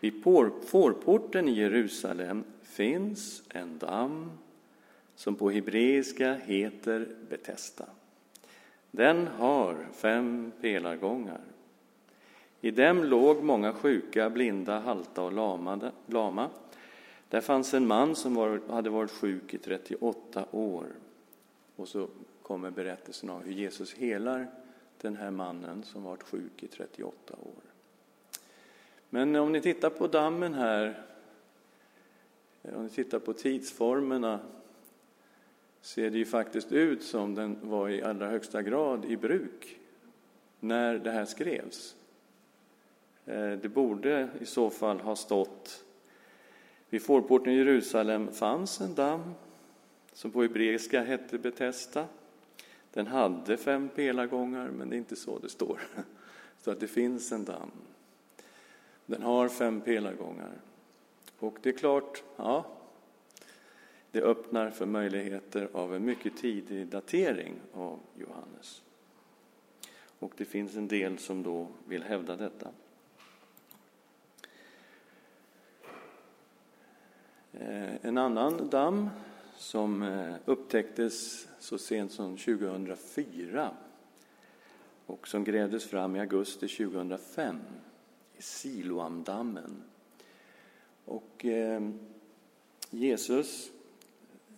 Vid 0.00 0.22
fårporten 0.66 1.48
i 1.48 1.52
Jerusalem 1.52 2.44
finns 2.62 3.42
en 3.48 3.78
damm 3.78 4.30
som 5.14 5.34
på 5.34 5.50
hebreiska 5.50 6.34
heter 6.34 7.08
Betesda. 7.28 7.86
Den 8.90 9.26
har 9.26 9.86
fem 9.92 10.52
pelargångar. 10.60 11.55
I 12.66 12.70
dem 12.70 13.04
låg 13.04 13.42
många 13.42 13.72
sjuka, 13.72 14.30
blinda, 14.30 14.78
halta 14.78 15.22
och 15.22 15.32
lamade, 15.32 15.92
lama. 16.06 16.50
Där 17.28 17.40
fanns 17.40 17.74
en 17.74 17.86
man 17.86 18.16
som 18.16 18.34
var, 18.34 18.60
hade 18.68 18.90
varit 18.90 19.10
sjuk 19.10 19.54
i 19.54 19.58
38 19.58 20.46
år. 20.50 20.86
Och 21.76 21.88
så 21.88 22.08
kommer 22.42 22.70
berättelsen 22.70 23.30
om 23.30 23.42
hur 23.42 23.52
Jesus 23.52 23.94
helar 23.94 24.46
den 25.00 25.16
här 25.16 25.30
mannen 25.30 25.82
som 25.82 26.02
varit 26.02 26.22
sjuk 26.22 26.62
i 26.62 26.66
38 26.66 27.34
år. 27.34 27.62
Men 29.10 29.36
om 29.36 29.52
ni 29.52 29.60
tittar 29.60 29.90
på 29.90 30.06
dammen 30.06 30.54
här, 30.54 31.02
om 32.62 32.84
ni 32.84 32.90
tittar 32.90 33.18
på 33.18 33.32
tidsformerna, 33.32 34.40
ser 35.80 36.10
det 36.10 36.18
ju 36.18 36.26
faktiskt 36.26 36.72
ut 36.72 37.02
som 37.02 37.34
den 37.34 37.58
var 37.62 37.88
i 37.88 38.02
allra 38.02 38.28
högsta 38.28 38.62
grad 38.62 39.04
i 39.04 39.16
bruk 39.16 39.78
när 40.60 40.98
det 40.98 41.10
här 41.10 41.24
skrevs. 41.24 41.96
Eh, 43.26 43.52
det 43.52 43.68
borde 43.68 44.28
i 44.40 44.46
så 44.46 44.70
fall 44.70 45.00
ha 45.00 45.16
stått 45.16 45.84
vid 46.90 47.02
fårporten 47.02 47.52
i 47.52 47.56
Jerusalem 47.56 48.32
fanns 48.32 48.80
en 48.80 48.94
damm 48.94 49.34
som 50.12 50.30
på 50.30 50.42
hebreiska 50.42 51.02
hette 51.02 51.38
Betesta. 51.38 52.06
Den 52.92 53.06
hade 53.06 53.56
fem 53.56 53.88
pelargångar, 53.88 54.68
men 54.68 54.90
det 54.90 54.96
är 54.96 54.98
inte 54.98 55.16
så 55.16 55.38
det 55.38 55.48
står. 55.48 55.80
Så 56.62 56.70
att 56.70 56.80
det 56.80 56.88
finns 56.88 57.32
en 57.32 57.44
damm. 57.44 57.70
Den 59.06 59.22
har 59.22 59.48
fem 59.48 59.80
pelargångar. 59.80 60.52
Och 61.38 61.58
det 61.62 61.68
är 61.68 61.72
klart, 61.72 62.22
ja, 62.36 62.66
det 64.10 64.22
öppnar 64.22 64.70
för 64.70 64.86
möjligheter 64.86 65.68
av 65.72 65.94
en 65.94 66.04
mycket 66.04 66.36
tidig 66.36 66.86
datering 66.86 67.54
av 67.72 67.98
Johannes. 68.14 68.82
Och 70.18 70.32
det 70.36 70.44
finns 70.44 70.76
en 70.76 70.88
del 70.88 71.18
som 71.18 71.42
då 71.42 71.68
vill 71.86 72.02
hävda 72.02 72.36
detta. 72.36 72.68
Eh, 77.60 78.06
en 78.06 78.18
annan 78.18 78.68
damm 78.70 79.10
som 79.56 80.02
eh, 80.02 80.34
upptäcktes 80.44 81.48
så 81.58 81.78
sent 81.78 82.12
som 82.12 82.36
2004 82.36 83.70
och 85.06 85.28
som 85.28 85.44
grävdes 85.44 85.84
fram 85.84 86.16
i 86.16 86.20
augusti 86.20 86.68
2005 86.68 87.56
i 88.36 88.42
Siloamdammen. 88.42 89.82
Och 91.04 91.44
eh, 91.44 91.90
Jesus 92.90 93.70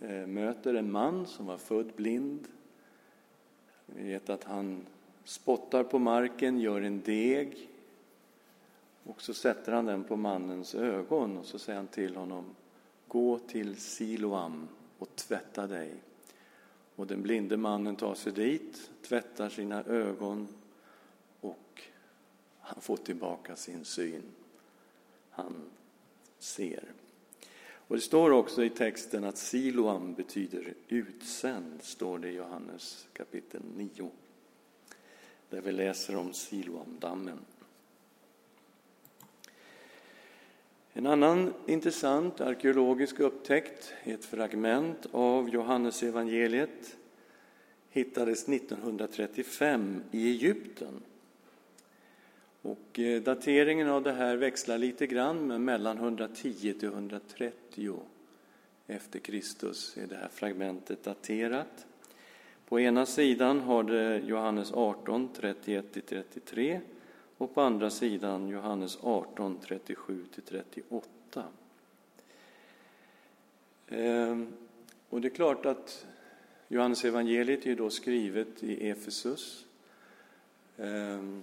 eh, 0.00 0.26
möter 0.26 0.74
en 0.74 0.92
man 0.92 1.26
som 1.26 1.46
var 1.46 1.58
född 1.58 1.92
blind. 1.96 2.48
Vi 3.86 4.12
vet 4.12 4.30
att 4.30 4.44
han 4.44 4.86
spottar 5.24 5.84
på 5.84 5.98
marken, 5.98 6.60
gör 6.60 6.80
en 6.80 7.00
deg 7.00 7.68
och 9.04 9.22
så 9.22 9.34
sätter 9.34 9.72
han 9.72 9.84
den 9.84 10.04
på 10.04 10.16
mannens 10.16 10.74
ögon 10.74 11.36
och 11.36 11.44
så 11.44 11.58
säger 11.58 11.76
han 11.76 11.86
till 11.86 12.16
honom 12.16 12.44
Gå 13.08 13.38
till 13.38 13.76
Siloam 13.76 14.68
och 14.98 15.16
tvätta 15.16 15.66
dig. 15.66 15.94
Och 16.96 17.06
den 17.06 17.22
blinde 17.22 17.56
mannen 17.56 17.96
tar 17.96 18.14
sig 18.14 18.32
dit, 18.32 18.90
tvättar 19.02 19.48
sina 19.48 19.84
ögon 19.84 20.48
och 21.40 21.82
han 22.60 22.80
får 22.80 22.96
tillbaka 22.96 23.56
sin 23.56 23.84
syn. 23.84 24.22
Han 25.30 25.54
ser. 26.38 26.84
Och 27.88 27.96
det 27.96 28.02
står 28.02 28.30
också 28.30 28.64
i 28.64 28.70
texten 28.70 29.24
att 29.24 29.38
Siloam 29.38 30.14
betyder 30.14 30.74
utsänd, 30.88 31.82
står 31.82 32.18
det 32.18 32.28
i 32.28 32.36
Johannes 32.36 33.06
kapitel 33.12 33.62
9. 33.76 34.10
Där 35.50 35.60
vi 35.60 35.72
läser 35.72 36.16
om 36.16 36.32
Siloamdammen. 36.32 37.38
En 40.98 41.06
annan 41.06 41.54
intressant 41.66 42.40
arkeologisk 42.40 43.20
upptäckt 43.20 43.92
i 44.04 44.12
ett 44.12 44.24
fragment 44.24 45.06
av 45.12 45.48
Johannesevangeliet 45.48 46.96
hittades 47.90 48.48
1935 48.48 50.02
i 50.10 50.30
Egypten. 50.30 51.02
Och 52.62 52.98
eh, 52.98 53.22
dateringen 53.22 53.88
av 53.88 54.02
det 54.02 54.12
här 54.12 54.36
växlar 54.36 54.78
lite 54.78 55.06
grann, 55.06 55.46
men 55.46 55.64
mellan 55.64 55.98
110 55.98 56.74
till 56.80 56.88
130 56.88 58.00
efter 58.86 59.18
Kristus 59.18 59.96
är 59.96 60.06
det 60.06 60.16
här 60.16 60.28
fragmentet 60.32 61.04
daterat. 61.04 61.86
På 62.68 62.80
ena 62.80 63.06
sidan 63.06 63.60
har 63.60 63.82
det 63.82 64.18
Johannes 64.18 64.72
18, 64.72 65.28
31 65.34 65.92
till 65.92 66.02
33 66.02 66.80
och 67.38 67.54
på 67.54 67.60
andra 67.60 67.90
sidan 67.90 68.48
Johannes 68.48 68.98
18, 69.02 69.58
37-38. 69.60 71.02
Ehm, 73.88 74.52
och 75.08 75.20
det 75.20 75.28
är 75.28 75.34
klart 75.34 75.66
att 75.66 76.06
Johannes 76.68 77.04
evangeliet 77.04 77.66
är 77.66 77.76
då 77.76 77.90
skrivet 77.90 78.62
i 78.62 78.88
Efesus, 78.88 79.66
ehm, 80.76 81.42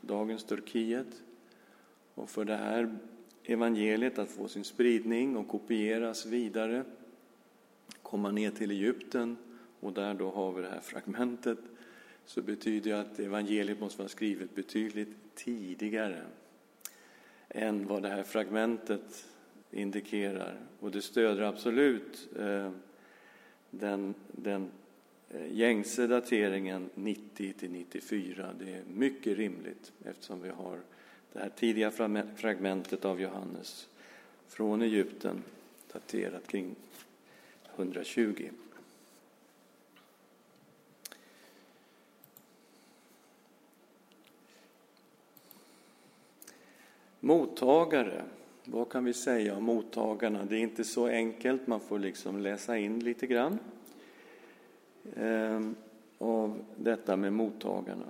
dagens 0.00 0.44
Turkiet. 0.44 1.22
Och 2.14 2.30
för 2.30 2.44
det 2.44 2.56
här 2.56 2.96
evangeliet 3.44 4.18
att 4.18 4.30
få 4.30 4.48
sin 4.48 4.64
spridning 4.64 5.36
och 5.36 5.48
kopieras 5.48 6.26
vidare, 6.26 6.84
komma 8.02 8.30
ner 8.30 8.50
till 8.50 8.70
Egypten 8.70 9.36
och 9.80 9.92
där 9.92 10.14
då 10.14 10.30
har 10.30 10.52
vi 10.52 10.62
det 10.62 10.68
här 10.68 10.80
fragmentet 10.80 11.58
så 12.26 12.42
betyder 12.42 12.90
det 12.90 13.00
att 13.00 13.18
evangeliet 13.18 13.80
måste 13.80 13.98
vara 13.98 14.08
skrivet 14.08 14.54
betydligt 14.54 15.16
tidigare 15.34 16.22
än 17.48 17.86
vad 17.86 18.02
det 18.02 18.08
här 18.08 18.22
fragmentet 18.22 19.26
indikerar. 19.70 20.60
Och 20.80 20.90
det 20.90 21.02
stöder 21.02 21.42
absolut 21.42 22.28
eh, 22.38 22.70
den, 23.70 24.14
den 24.32 24.70
eh, 25.30 25.52
gängse 25.52 26.06
dateringen 26.06 26.90
90 26.94 27.52
till 27.52 27.70
94. 27.70 28.54
Det 28.58 28.74
är 28.74 28.82
mycket 28.94 29.36
rimligt 29.36 29.92
eftersom 30.04 30.42
vi 30.42 30.48
har 30.48 30.80
det 31.32 31.38
här 31.38 31.50
tidiga 31.56 31.90
fragmentet 32.36 33.04
av 33.04 33.20
Johannes 33.20 33.88
från 34.48 34.82
Egypten 34.82 35.42
daterat 35.92 36.46
kring 36.46 36.76
120. 37.76 38.48
Mottagare, 47.24 48.24
vad 48.64 48.88
kan 48.88 49.04
vi 49.04 49.12
säga 49.12 49.56
om 49.56 49.64
mottagarna? 49.64 50.44
Det 50.44 50.56
är 50.56 50.60
inte 50.60 50.84
så 50.84 51.06
enkelt, 51.06 51.66
man 51.66 51.80
får 51.80 51.98
liksom 51.98 52.40
läsa 52.40 52.78
in 52.78 53.00
lite 53.00 53.26
grann 53.26 53.58
eh, 55.16 55.60
av 56.18 56.64
detta 56.76 57.16
med 57.16 57.32
mottagarna. 57.32 58.06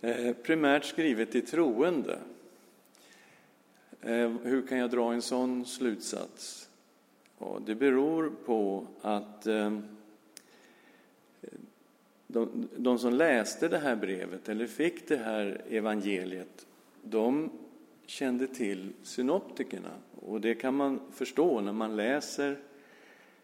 Eh, 0.00 0.32
primärt 0.32 0.84
skrivet 0.84 1.32
till 1.32 1.46
troende. 1.46 2.18
Eh, 4.00 4.30
hur 4.42 4.66
kan 4.66 4.78
jag 4.78 4.90
dra 4.90 5.12
en 5.12 5.22
sån 5.22 5.66
slutsats? 5.66 6.68
Ja, 7.38 7.58
det 7.66 7.74
beror 7.74 8.32
på 8.44 8.86
att 9.00 9.46
eh, 9.46 9.78
de, 12.32 12.68
de 12.76 12.98
som 12.98 13.14
läste 13.14 13.68
det 13.68 13.78
här 13.78 13.96
brevet 13.96 14.48
eller 14.48 14.66
fick 14.66 15.08
det 15.08 15.16
här 15.16 15.60
evangeliet, 15.70 16.66
de 17.02 17.50
kände 18.06 18.46
till 18.46 18.92
synoptikerna. 19.02 19.90
Och 20.20 20.40
det 20.40 20.54
kan 20.54 20.74
man 20.74 21.00
förstå 21.12 21.60
när 21.60 21.72
man 21.72 21.96
läser 21.96 22.58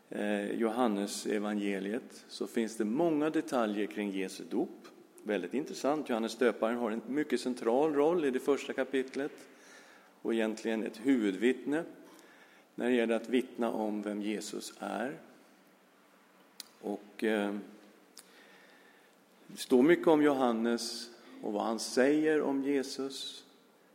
eh, 0.08 0.50
Johannes 0.50 1.26
evangeliet 1.26 2.24
så 2.28 2.46
finns 2.46 2.76
det 2.76 2.84
många 2.84 3.30
detaljer 3.30 3.86
kring 3.86 4.10
Jesu 4.10 4.44
dop. 4.50 4.88
väldigt 5.22 5.54
intressant. 5.54 6.08
Johannes 6.08 6.36
döparen 6.36 6.76
har 6.76 6.90
en 6.90 7.02
mycket 7.06 7.40
central 7.40 7.94
roll 7.94 8.24
i 8.24 8.30
det 8.30 8.40
första 8.40 8.72
kapitlet 8.72 9.32
och 10.22 10.34
egentligen 10.34 10.84
ett 10.84 11.00
huvudvittne 11.02 11.84
när 12.74 12.86
det 12.86 12.94
gäller 12.94 13.16
att 13.16 13.28
vittna 13.28 13.70
om 13.70 14.02
vem 14.02 14.22
Jesus 14.22 14.74
är. 14.78 15.18
Och 16.80 17.24
eh, 17.24 17.54
det 19.50 19.58
står 19.58 19.82
mycket 19.82 20.06
om 20.06 20.22
Johannes 20.22 21.10
och 21.42 21.52
vad 21.52 21.62
han 21.62 21.78
säger 21.78 22.42
om 22.42 22.62
Jesus. 22.62 23.44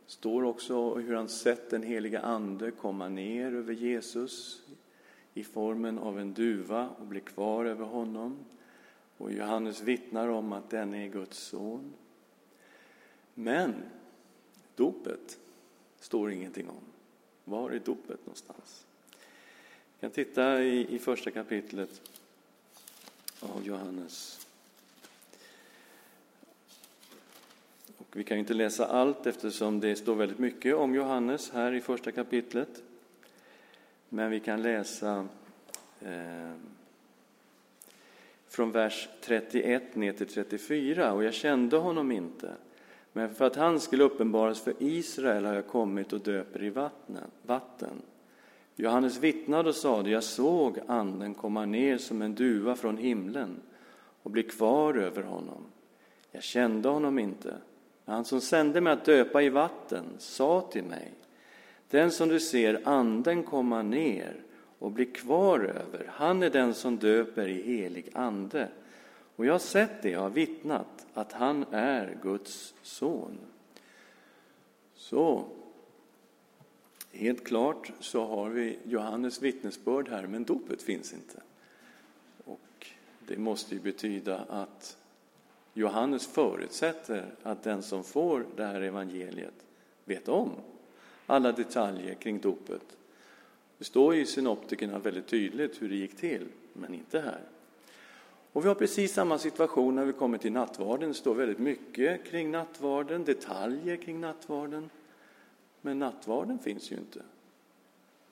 Det 0.06 0.12
står 0.12 0.44
också 0.44 0.94
hur 0.94 1.14
han 1.14 1.28
sett 1.28 1.70
den 1.70 1.82
heliga 1.82 2.20
Ande 2.20 2.70
komma 2.70 3.08
ner 3.08 3.54
över 3.54 3.72
Jesus 3.72 4.62
i 5.34 5.44
formen 5.44 5.98
av 5.98 6.20
en 6.20 6.34
duva 6.34 6.88
och 6.88 7.06
bli 7.06 7.20
kvar 7.20 7.64
över 7.64 7.84
honom. 7.84 8.36
Och 9.18 9.32
Johannes 9.32 9.80
vittnar 9.80 10.28
om 10.28 10.52
att 10.52 10.70
den 10.70 10.94
är 10.94 11.08
Guds 11.08 11.38
son. 11.38 11.92
Men 13.34 13.74
dopet 14.76 15.38
står 16.00 16.30
ingenting 16.30 16.68
om. 16.68 16.84
Var 17.44 17.70
är 17.70 17.78
dopet 17.78 18.20
någonstans? 18.26 18.86
Vi 19.94 20.00
kan 20.00 20.10
titta 20.10 20.62
i, 20.62 20.94
i 20.94 20.98
första 20.98 21.30
kapitlet 21.30 22.00
av 23.40 23.66
Johannes. 23.66 24.43
Vi 28.16 28.24
kan 28.24 28.38
inte 28.38 28.54
läsa 28.54 28.86
allt 28.86 29.26
eftersom 29.26 29.80
det 29.80 29.96
står 29.96 30.14
väldigt 30.14 30.38
mycket 30.38 30.74
om 30.74 30.94
Johannes 30.94 31.50
här 31.50 31.72
i 31.72 31.80
första 31.80 32.12
kapitlet. 32.12 32.82
Men 34.08 34.30
vi 34.30 34.40
kan 34.40 34.62
läsa 34.62 35.26
eh, 36.00 36.52
från 38.48 38.72
vers 38.72 39.08
31 39.20 39.96
ner 39.96 40.12
till 40.12 40.26
34. 40.26 41.12
Och 41.12 41.24
jag 41.24 41.34
kände 41.34 41.76
honom 41.76 42.12
inte, 42.12 42.50
men 43.12 43.34
för 43.34 43.44
att 43.44 43.56
han 43.56 43.80
skulle 43.80 44.04
uppenbaras 44.04 44.60
för 44.60 44.74
Israel 44.78 45.44
har 45.44 45.54
jag 45.54 45.66
kommit 45.66 46.12
och 46.12 46.20
döper 46.20 46.62
i 46.62 46.70
vatten. 47.42 48.02
Johannes 48.76 49.18
vittnade 49.18 49.68
och 49.68 49.74
sade, 49.74 50.10
jag 50.10 50.24
såg 50.24 50.78
anden 50.86 51.34
komma 51.34 51.66
ner 51.66 51.98
som 51.98 52.22
en 52.22 52.34
duva 52.34 52.76
från 52.76 52.96
himlen 52.96 53.60
och 54.22 54.30
bli 54.30 54.42
kvar 54.42 54.94
över 54.94 55.22
honom. 55.22 55.64
Jag 56.30 56.42
kände 56.42 56.88
honom 56.88 57.18
inte, 57.18 57.54
men 58.04 58.14
han 58.14 58.24
som 58.24 58.40
sände 58.40 58.80
mig 58.80 58.92
att 58.92 59.04
döpa 59.04 59.42
i 59.42 59.48
vatten 59.48 60.04
sa 60.18 60.60
till 60.72 60.84
mig, 60.84 61.12
den 61.90 62.10
som 62.10 62.28
du 62.28 62.40
ser 62.40 62.88
anden 62.88 63.42
komma 63.42 63.82
ner 63.82 64.40
och 64.78 64.90
bli 64.90 65.06
kvar 65.06 65.60
över, 65.60 66.10
han 66.12 66.42
är 66.42 66.50
den 66.50 66.74
som 66.74 66.96
döper 66.96 67.48
i 67.48 67.62
helig 67.62 68.10
ande. 68.12 68.68
Och 69.36 69.46
jag 69.46 69.54
har 69.54 69.58
sett 69.58 70.02
det, 70.02 70.10
jag 70.10 70.20
har 70.20 70.30
vittnat 70.30 71.06
att 71.14 71.32
han 71.32 71.64
är 71.70 72.18
Guds 72.22 72.74
son. 72.82 73.38
Så, 74.94 75.44
helt 77.12 77.44
klart 77.44 77.92
så 78.00 78.24
har 78.24 78.50
vi 78.50 78.78
Johannes 78.84 79.42
vittnesbörd 79.42 80.08
här, 80.08 80.26
men 80.26 80.44
dopet 80.44 80.82
finns 80.82 81.12
inte. 81.12 81.42
Och 82.44 82.86
det 83.26 83.38
måste 83.38 83.74
ju 83.74 83.80
betyda 83.80 84.38
att 84.38 84.96
Johannes 85.74 86.26
förutsätter 86.26 87.34
att 87.42 87.62
den 87.62 87.82
som 87.82 88.04
får 88.04 88.46
det 88.56 88.64
här 88.64 88.80
evangeliet 88.80 89.54
vet 90.04 90.28
om 90.28 90.50
alla 91.26 91.52
detaljer 91.52 92.14
kring 92.14 92.40
dopet. 92.40 92.96
Det 93.78 93.84
står 93.84 94.14
i 94.14 94.26
synoptikerna 94.26 94.98
väldigt 94.98 95.26
tydligt 95.26 95.82
hur 95.82 95.88
det 95.88 95.94
gick 95.94 96.16
till, 96.16 96.48
men 96.72 96.94
inte 96.94 97.20
här. 97.20 97.40
Och 98.52 98.64
vi 98.64 98.68
har 98.68 98.74
precis 98.74 99.12
samma 99.12 99.38
situation 99.38 99.94
när 99.94 100.04
vi 100.04 100.12
kommer 100.12 100.38
till 100.38 100.52
nattvarden. 100.52 101.08
Det 101.08 101.14
står 101.14 101.34
väldigt 101.34 101.58
mycket 101.58 102.24
kring 102.24 102.50
nattvarden, 102.50 103.24
detaljer 103.24 103.96
kring 103.96 104.20
nattvarden. 104.20 104.90
Men 105.80 105.98
nattvarden 105.98 106.58
finns 106.58 106.92
ju 106.92 106.96
inte. 106.96 107.22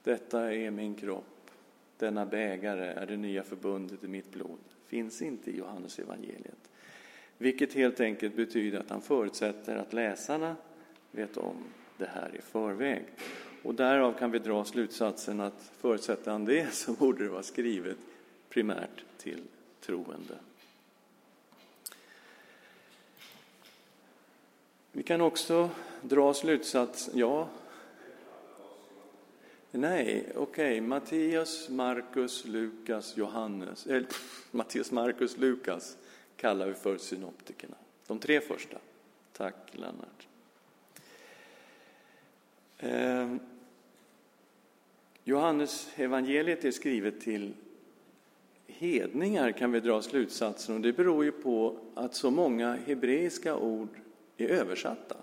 Detta 0.02 0.54
är 0.54 0.70
min 0.70 0.94
kropp, 0.94 1.50
denna 1.98 2.26
bägare 2.26 2.86
är 2.86 3.06
det 3.06 3.16
nya 3.16 3.42
förbundet 3.42 4.04
i 4.04 4.08
mitt 4.08 4.32
blod. 4.32 4.58
Finns 4.86 5.22
inte 5.22 5.50
i 5.50 5.58
Johannes 5.58 5.98
evangeliet. 5.98 6.70
Vilket 7.42 7.72
helt 7.72 8.00
enkelt 8.00 8.36
betyder 8.36 8.80
att 8.80 8.90
han 8.90 9.02
förutsätter 9.02 9.76
att 9.76 9.92
läsarna 9.92 10.56
vet 11.10 11.36
om 11.36 11.56
det 11.98 12.08
här 12.14 12.36
i 12.38 12.42
förväg. 12.42 13.04
Och 13.62 13.74
därav 13.74 14.18
kan 14.18 14.30
vi 14.30 14.38
dra 14.38 14.64
slutsatsen 14.64 15.40
att 15.40 15.72
förutsätter 15.80 16.30
han 16.30 16.44
det 16.44 16.74
så 16.74 16.92
borde 16.92 17.24
det 17.24 17.30
vara 17.30 17.42
skrivet 17.42 17.96
primärt 18.48 19.04
till 19.18 19.42
troende. 19.80 20.34
Vi 24.92 25.02
kan 25.02 25.20
också 25.20 25.70
dra 26.02 26.34
slutsats, 26.34 27.10
ja. 27.14 27.48
Nej, 29.70 30.26
okej, 30.34 30.40
okay. 30.40 30.80
Mattias, 30.80 31.68
Markus, 31.68 32.44
Lukas, 32.44 33.16
Johannes, 33.16 33.86
eller 33.86 34.06
Mattias, 34.50 34.90
Markus, 34.90 35.36
Lukas 35.36 35.96
kallar 36.42 36.66
vi 36.66 36.74
för 36.74 36.98
synoptikerna. 36.98 37.74
De 38.06 38.18
tre 38.18 38.40
första. 38.40 38.78
Tack 39.32 39.54
Lennart. 39.72 40.26
Eh, 42.78 43.36
Johannes 45.24 45.88
evangeliet 45.96 46.64
är 46.64 46.70
skrivet 46.70 47.20
till 47.20 47.52
hedningar 48.66 49.52
kan 49.52 49.72
vi 49.72 49.80
dra 49.80 50.02
slutsatsen 50.02 50.74
och 50.74 50.80
det 50.80 50.92
beror 50.92 51.24
ju 51.24 51.32
på 51.32 51.78
att 51.94 52.14
så 52.14 52.30
många 52.30 52.76
hebreiska 52.86 53.56
ord 53.56 53.88
är 54.36 54.48
översatta 54.48 55.16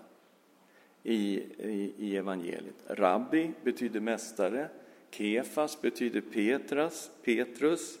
i, 1.02 1.16
i, 1.58 1.94
i 1.98 2.16
evangeliet. 2.16 2.76
Rabbi 2.86 3.50
betyder 3.62 4.00
mästare, 4.00 4.68
Kefas 5.10 5.80
betyder 5.80 6.20
Petras, 6.20 7.10
Petrus, 7.24 7.98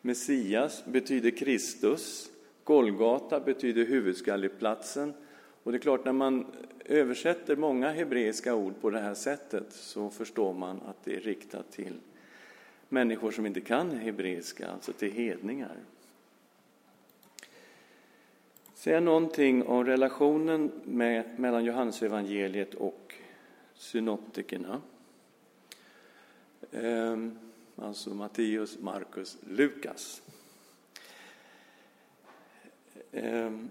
Messias 0.00 0.84
betyder 0.84 1.30
Kristus, 1.30 2.31
Golgata 2.64 3.40
betyder 3.40 3.84
huvudskalleplatsen. 3.84 5.14
Och 5.62 5.72
det 5.72 5.78
är 5.78 5.80
klart, 5.80 6.04
när 6.04 6.12
man 6.12 6.46
översätter 6.84 7.56
många 7.56 7.90
hebreiska 7.90 8.54
ord 8.54 8.74
på 8.80 8.90
det 8.90 9.00
här 9.00 9.14
sättet 9.14 9.72
så 9.72 10.10
förstår 10.10 10.54
man 10.54 10.80
att 10.86 11.04
det 11.04 11.16
är 11.16 11.20
riktat 11.20 11.72
till 11.72 11.94
människor 12.88 13.30
som 13.30 13.46
inte 13.46 13.60
kan 13.60 13.90
hebreiska, 13.90 14.68
alltså 14.68 14.92
till 14.92 15.12
hedningar. 15.12 15.76
Säga 18.74 19.00
någonting 19.00 19.62
om 19.62 19.84
relationen 19.84 20.70
med, 20.84 21.24
mellan 21.38 21.64
Johannesevangeliet 21.64 22.74
och 22.74 23.14
synoptikerna. 23.74 24.80
Ehm, 26.72 27.38
alltså 27.76 28.10
Matteus, 28.10 28.78
Markus, 28.78 29.38
Lukas. 29.40 30.22
Ehm, 33.12 33.70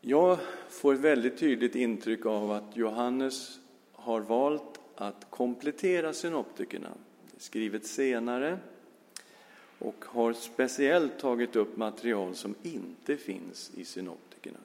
jag 0.00 0.38
får 0.68 0.94
ett 0.94 1.00
väldigt 1.00 1.38
tydligt 1.38 1.74
intryck 1.74 2.26
av 2.26 2.50
att 2.50 2.76
Johannes 2.76 3.60
har 3.92 4.20
valt 4.20 4.80
att 4.94 5.26
komplettera 5.30 6.12
synoptikerna, 6.12 6.90
skrivet 7.36 7.86
senare 7.86 8.58
och 9.78 10.04
har 10.04 10.32
speciellt 10.32 11.18
tagit 11.18 11.56
upp 11.56 11.76
material 11.76 12.34
som 12.34 12.54
inte 12.62 13.16
finns 13.16 13.70
i 13.74 13.84
synoptikerna. 13.84 14.58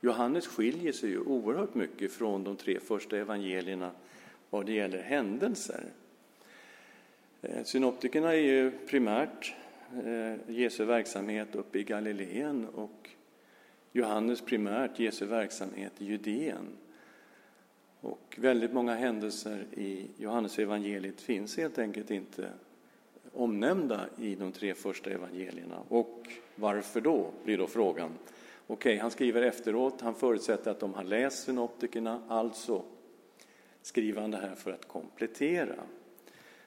Johannes 0.00 0.46
skiljer 0.46 0.92
sig 0.92 1.10
ju 1.10 1.20
oerhört 1.20 1.74
mycket 1.74 2.12
från 2.12 2.44
de 2.44 2.56
tre 2.56 2.80
första 2.80 3.16
evangelierna 3.16 3.90
vad 4.50 4.66
det 4.66 4.72
gäller 4.72 5.02
händelser. 5.02 5.84
Ehm, 7.42 7.64
synoptikerna 7.64 8.32
är 8.32 8.40
ju 8.40 8.70
primärt 8.70 9.54
Eh, 10.06 10.34
Jesu 10.46 10.84
verksamhet 10.84 11.54
uppe 11.54 11.78
i 11.78 11.84
Galileen 11.84 12.68
och 12.68 13.10
Johannes 13.92 14.40
primärt 14.40 14.98
Jesu 14.98 15.26
verksamhet 15.26 15.92
i 15.98 16.04
Judeen. 16.04 16.68
Och 18.00 18.38
väldigt 18.40 18.72
många 18.72 18.94
händelser 18.94 19.66
i 19.72 20.06
Johannes 20.16 20.58
evangeliet 20.58 21.20
finns 21.20 21.56
helt 21.56 21.78
enkelt 21.78 22.10
inte 22.10 22.50
omnämnda 23.32 24.00
i 24.18 24.34
de 24.34 24.52
tre 24.52 24.74
första 24.74 25.10
evangelierna. 25.10 25.78
Och 25.88 26.28
varför 26.54 27.00
då, 27.00 27.30
blir 27.44 27.58
då 27.58 27.66
frågan. 27.66 28.10
Okej, 28.66 28.74
okay, 28.74 28.98
han 28.98 29.10
skriver 29.10 29.42
efteråt, 29.42 30.00
han 30.00 30.14
förutsätter 30.14 30.70
att 30.70 30.80
de 30.80 30.94
har 30.94 31.04
läst 31.04 31.44
synoptikerna, 31.44 32.22
alltså 32.28 32.82
skriver 33.82 34.20
han 34.20 34.30
det 34.30 34.36
här 34.36 34.54
för 34.54 34.72
att 34.72 34.88
komplettera 34.88 35.76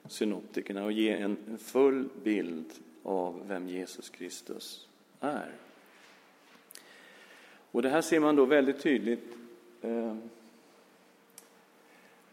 synoptikerna 0.06 0.84
och 0.84 0.92
ge 0.92 1.10
en 1.10 1.58
full 1.58 2.08
bild 2.24 2.66
av 3.08 3.42
vem 3.48 3.68
Jesus 3.68 4.10
Kristus 4.10 4.88
är. 5.20 5.52
Och 7.70 7.82
det 7.82 7.88
här 7.88 8.00
ser 8.00 8.20
man 8.20 8.36
då 8.36 8.44
väldigt 8.44 8.82
tydligt 8.82 9.36
eh, 9.82 10.16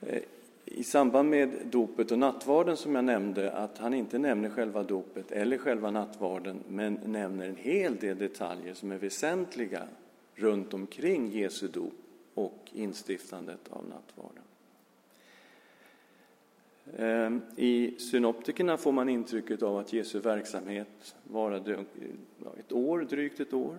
eh, 0.02 0.22
i 0.66 0.84
samband 0.84 1.30
med 1.30 1.50
dopet 1.66 2.12
och 2.12 2.20
nattvarden 2.20 2.78
som 2.78 2.96
jag 2.96 3.06
nämnde 3.06 3.52
att 3.52 3.78
han 3.78 3.94
inte 3.94 4.18
nämner 4.18 4.50
själva 4.50 4.84
dopet 4.84 5.32
eller 5.32 5.58
själva 5.58 5.92
nattvarden 5.92 6.64
men 6.68 7.00
nämner 7.06 7.50
en 7.50 7.56
hel 7.56 7.96
del 7.96 8.18
detaljer 8.18 8.74
som 8.74 8.92
är 8.92 8.98
väsentliga 8.98 9.88
runt 10.36 10.74
omkring 10.74 11.32
Jesu 11.32 11.68
dop 11.68 11.94
och 12.34 12.72
instiftandet 12.74 13.70
av 13.70 13.86
nattvarden. 13.88 14.45
Ehm, 16.98 17.42
I 17.56 17.96
synoptikerna 18.00 18.78
får 18.78 18.92
man 18.92 19.10
intrycket 19.10 19.64
av 19.64 19.78
att 19.78 19.94
Jesu 19.94 20.20
verksamhet 20.20 21.16
varade 21.24 21.74
eh, 21.74 21.80
ett 22.60 22.72
år, 22.72 23.00
drygt 23.10 23.40
ett 23.40 23.54
år. 23.54 23.78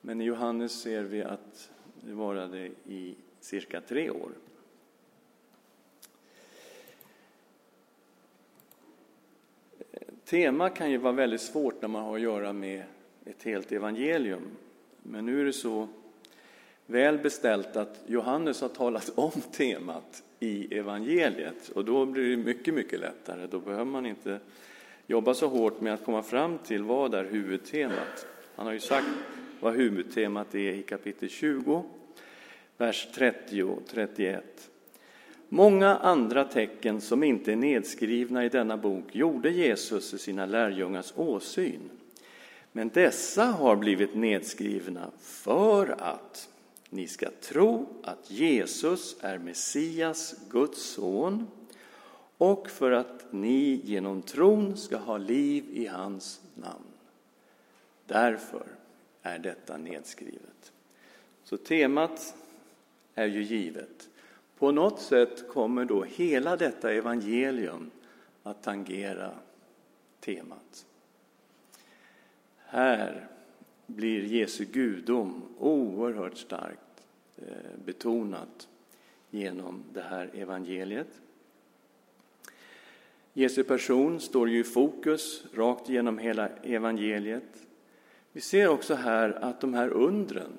Men 0.00 0.20
i 0.20 0.24
Johannes 0.24 0.80
ser 0.80 1.02
vi 1.02 1.22
att 1.22 1.70
det 2.00 2.12
varade 2.12 2.70
i 2.86 3.14
cirka 3.40 3.80
tre 3.80 4.10
år. 4.10 4.30
Tema 10.24 10.70
kan 10.70 10.90
ju 10.90 10.96
vara 10.96 11.12
väldigt 11.12 11.40
svårt 11.40 11.82
när 11.82 11.88
man 11.88 12.04
har 12.04 12.14
att 12.14 12.20
göra 12.20 12.52
med 12.52 12.82
ett 13.24 13.42
helt 13.42 13.72
evangelium. 13.72 14.42
Men 15.02 15.26
nu 15.26 15.40
är 15.40 15.44
det 15.44 15.52
så 15.52 15.88
väl 16.86 17.18
beställt 17.18 17.76
att 17.76 18.02
Johannes 18.06 18.60
har 18.60 18.68
talat 18.68 19.12
om 19.14 19.30
temat 19.30 20.22
i 20.40 20.78
evangeliet 20.78 21.68
och 21.68 21.84
då 21.84 22.06
blir 22.06 22.30
det 22.30 22.36
mycket, 22.36 22.74
mycket 22.74 23.00
lättare. 23.00 23.46
Då 23.46 23.58
behöver 23.58 23.84
man 23.84 24.06
inte 24.06 24.40
jobba 25.06 25.34
så 25.34 25.48
hårt 25.48 25.80
med 25.80 25.94
att 25.94 26.04
komma 26.04 26.22
fram 26.22 26.58
till 26.58 26.82
vad 26.82 27.14
är 27.14 27.24
huvudtemat. 27.24 28.26
Han 28.56 28.66
har 28.66 28.72
ju 28.72 28.80
sagt 28.80 29.06
vad 29.60 29.74
huvudtemat 29.74 30.54
är 30.54 30.72
i 30.72 30.82
kapitel 30.82 31.28
20, 31.28 31.84
vers 32.76 33.08
30 33.14 33.62
och 33.62 33.82
31. 33.86 34.70
Många 35.48 35.96
andra 35.96 36.44
tecken 36.44 37.00
som 37.00 37.22
inte 37.22 37.52
är 37.52 37.56
nedskrivna 37.56 38.44
i 38.44 38.48
denna 38.48 38.76
bok 38.76 39.04
gjorde 39.12 39.50
Jesus 39.50 40.14
i 40.14 40.18
sina 40.18 40.46
lärjungars 40.46 41.12
åsyn. 41.16 41.90
Men 42.72 42.88
dessa 42.88 43.44
har 43.44 43.76
blivit 43.76 44.14
nedskrivna 44.14 45.10
för 45.20 45.96
att 45.98 46.48
ni 46.90 47.06
ska 47.06 47.30
tro 47.40 47.86
att 48.02 48.30
Jesus 48.30 49.16
är 49.20 49.38
Messias, 49.38 50.34
Guds 50.50 50.82
son, 50.82 51.46
och 52.38 52.70
för 52.70 52.90
att 52.90 53.32
ni 53.32 53.80
genom 53.84 54.22
tron 54.22 54.76
ska 54.76 54.96
ha 54.96 55.18
liv 55.18 55.64
i 55.72 55.86
hans 55.86 56.40
namn. 56.54 56.84
Därför 58.06 58.66
är 59.22 59.38
detta 59.38 59.76
nedskrivet. 59.76 60.72
Så 61.44 61.56
temat 61.56 62.34
är 63.14 63.26
ju 63.26 63.42
givet. 63.42 64.08
På 64.58 64.72
något 64.72 65.00
sätt 65.00 65.48
kommer 65.48 65.84
då 65.84 66.04
hela 66.04 66.56
detta 66.56 66.92
evangelium 66.92 67.90
att 68.42 68.62
tangera 68.62 69.30
temat. 70.20 70.86
Här 72.58 73.28
blir 73.86 74.22
Jesu 74.22 74.64
gudom 74.64 75.42
oerhört 75.58 76.36
starkt 76.36 77.04
eh, 77.36 77.44
betonat 77.84 78.68
genom 79.30 79.82
det 79.92 80.02
här 80.02 80.30
evangeliet. 80.34 81.20
Jesu 83.32 83.64
person 83.64 84.20
står 84.20 84.48
ju 84.48 84.60
i 84.60 84.64
fokus 84.64 85.44
rakt 85.54 85.88
genom 85.88 86.18
hela 86.18 86.48
evangeliet. 86.48 87.66
Vi 88.32 88.40
ser 88.40 88.68
också 88.68 88.94
här 88.94 89.30
att 89.30 89.60
de 89.60 89.74
här 89.74 89.88
undren, 89.88 90.52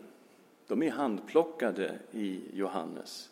de 0.67 0.83
är 0.83 0.91
handplockade 0.91 1.99
i 2.11 2.41
Johannes. 2.53 3.29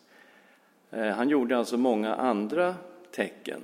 Eh, 0.92 1.08
han 1.08 1.30
gjorde 1.30 1.58
alltså 1.58 1.78
många 1.78 2.16
andra 2.16 2.76
tecken. 3.12 3.62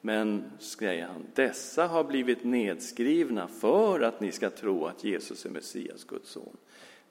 Men, 0.00 0.50
säger 0.58 1.06
han, 1.06 1.26
dessa 1.34 1.86
har 1.86 2.04
blivit 2.04 2.44
nedskrivna 2.44 3.48
för 3.48 4.00
att 4.00 4.20
ni 4.20 4.32
ska 4.32 4.50
tro 4.50 4.86
att 4.86 5.04
Jesus 5.04 5.46
är 5.46 5.50
Messias, 5.50 6.04
Guds 6.04 6.30
son. 6.30 6.56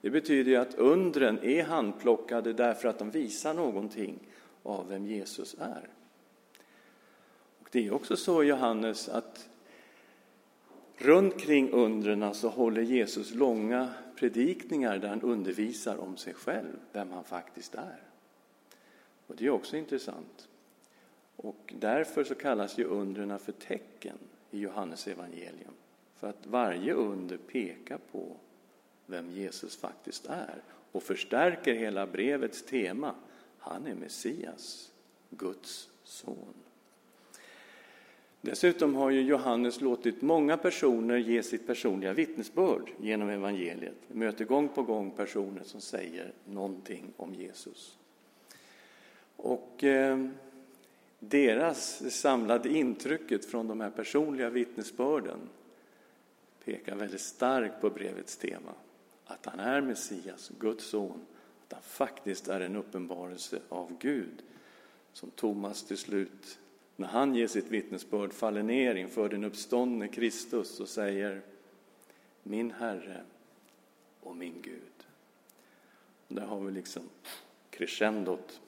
Det 0.00 0.10
betyder 0.10 0.50
ju 0.50 0.56
att 0.56 0.74
undren 0.74 1.38
är 1.42 1.64
handplockade 1.64 2.52
därför 2.52 2.88
att 2.88 2.98
de 2.98 3.10
visar 3.10 3.54
någonting 3.54 4.18
av 4.62 4.88
vem 4.88 5.06
Jesus 5.06 5.56
är. 5.58 5.88
Och 7.58 7.68
det 7.72 7.86
är 7.86 7.94
också 7.94 8.16
så, 8.16 8.44
Johannes, 8.44 9.08
att 9.08 9.48
runt 10.96 11.40
kring 11.40 11.70
undren 11.70 12.34
så 12.34 12.48
håller 12.48 12.82
Jesus 12.82 13.34
långa 13.34 13.88
predikningar 14.16 14.98
där 14.98 15.08
han 15.08 15.22
undervisar 15.22 15.96
om 15.96 16.16
sig 16.16 16.34
själv, 16.34 16.76
vem 16.92 17.10
han 17.10 17.24
faktiskt 17.24 17.74
är. 17.74 18.00
Och 19.26 19.36
det 19.36 19.46
är 19.46 19.50
också 19.50 19.76
intressant. 19.76 20.48
Och 21.36 21.74
därför 21.78 22.24
så 22.24 22.34
kallas 22.34 22.78
ju 22.78 22.84
undren 22.84 23.38
för 23.38 23.52
tecken 23.52 24.18
i 24.50 24.58
Johannes 24.58 25.06
evangelium. 25.06 25.74
För 26.16 26.28
att 26.28 26.46
varje 26.46 26.92
under 26.92 27.36
pekar 27.36 27.98
på 28.12 28.36
vem 29.06 29.30
Jesus 29.30 29.76
faktiskt 29.76 30.26
är 30.26 30.62
och 30.92 31.02
förstärker 31.02 31.74
hela 31.74 32.06
brevets 32.06 32.62
tema. 32.62 33.14
Han 33.58 33.86
är 33.86 33.94
Messias, 33.94 34.92
Guds 35.30 35.90
son. 36.04 36.54
Dessutom 38.40 38.94
har 38.94 39.10
ju 39.10 39.20
Johannes 39.20 39.80
låtit 39.80 40.22
många 40.22 40.56
personer 40.56 41.16
ge 41.16 41.42
sitt 41.42 41.66
personliga 41.66 42.12
vittnesbörd 42.12 42.90
genom 43.00 43.28
evangeliet. 43.28 43.96
Vi 44.08 44.18
möter 44.18 44.44
gång 44.44 44.68
på 44.68 44.82
gång 44.82 45.10
personer 45.10 45.62
som 45.62 45.80
säger 45.80 46.32
någonting 46.44 47.12
om 47.16 47.34
Jesus. 47.34 47.98
Och 49.36 49.84
eh, 49.84 50.28
deras 51.28 52.12
samlade 52.14 52.68
intrycket 52.68 53.44
från 53.44 53.68
de 53.68 53.80
här 53.80 53.90
personliga 53.90 54.50
vittnesbörden 54.50 55.38
pekar 56.64 56.96
väldigt 56.96 57.20
starkt 57.20 57.80
på 57.80 57.90
brevets 57.90 58.36
tema. 58.36 58.72
Att 59.24 59.46
han 59.46 59.60
är 59.60 59.80
Messias, 59.80 60.50
Guds 60.58 60.84
son. 60.84 61.20
Att 61.66 61.72
han 61.72 61.82
faktiskt 61.82 62.48
är 62.48 62.60
en 62.60 62.76
uppenbarelse 62.76 63.60
av 63.68 63.98
Gud. 63.98 64.42
Som 65.12 65.30
Thomas 65.30 65.84
till 65.84 65.98
slut, 65.98 66.58
när 66.96 67.08
han 67.08 67.34
ger 67.34 67.46
sitt 67.46 67.70
vittnesbörd, 67.70 68.32
faller 68.32 68.62
ner 68.62 68.94
inför 68.94 69.28
den 69.28 69.44
uppståndne 69.44 70.08
Kristus 70.08 70.80
och 70.80 70.88
säger 70.88 71.42
Min 72.42 72.70
Herre 72.70 73.20
och 74.20 74.36
min 74.36 74.62
Gud. 74.62 75.06
Där 76.28 76.46
har 76.46 76.60
vi 76.60 76.72
liksom 76.72 77.02
crescendot 77.70 78.60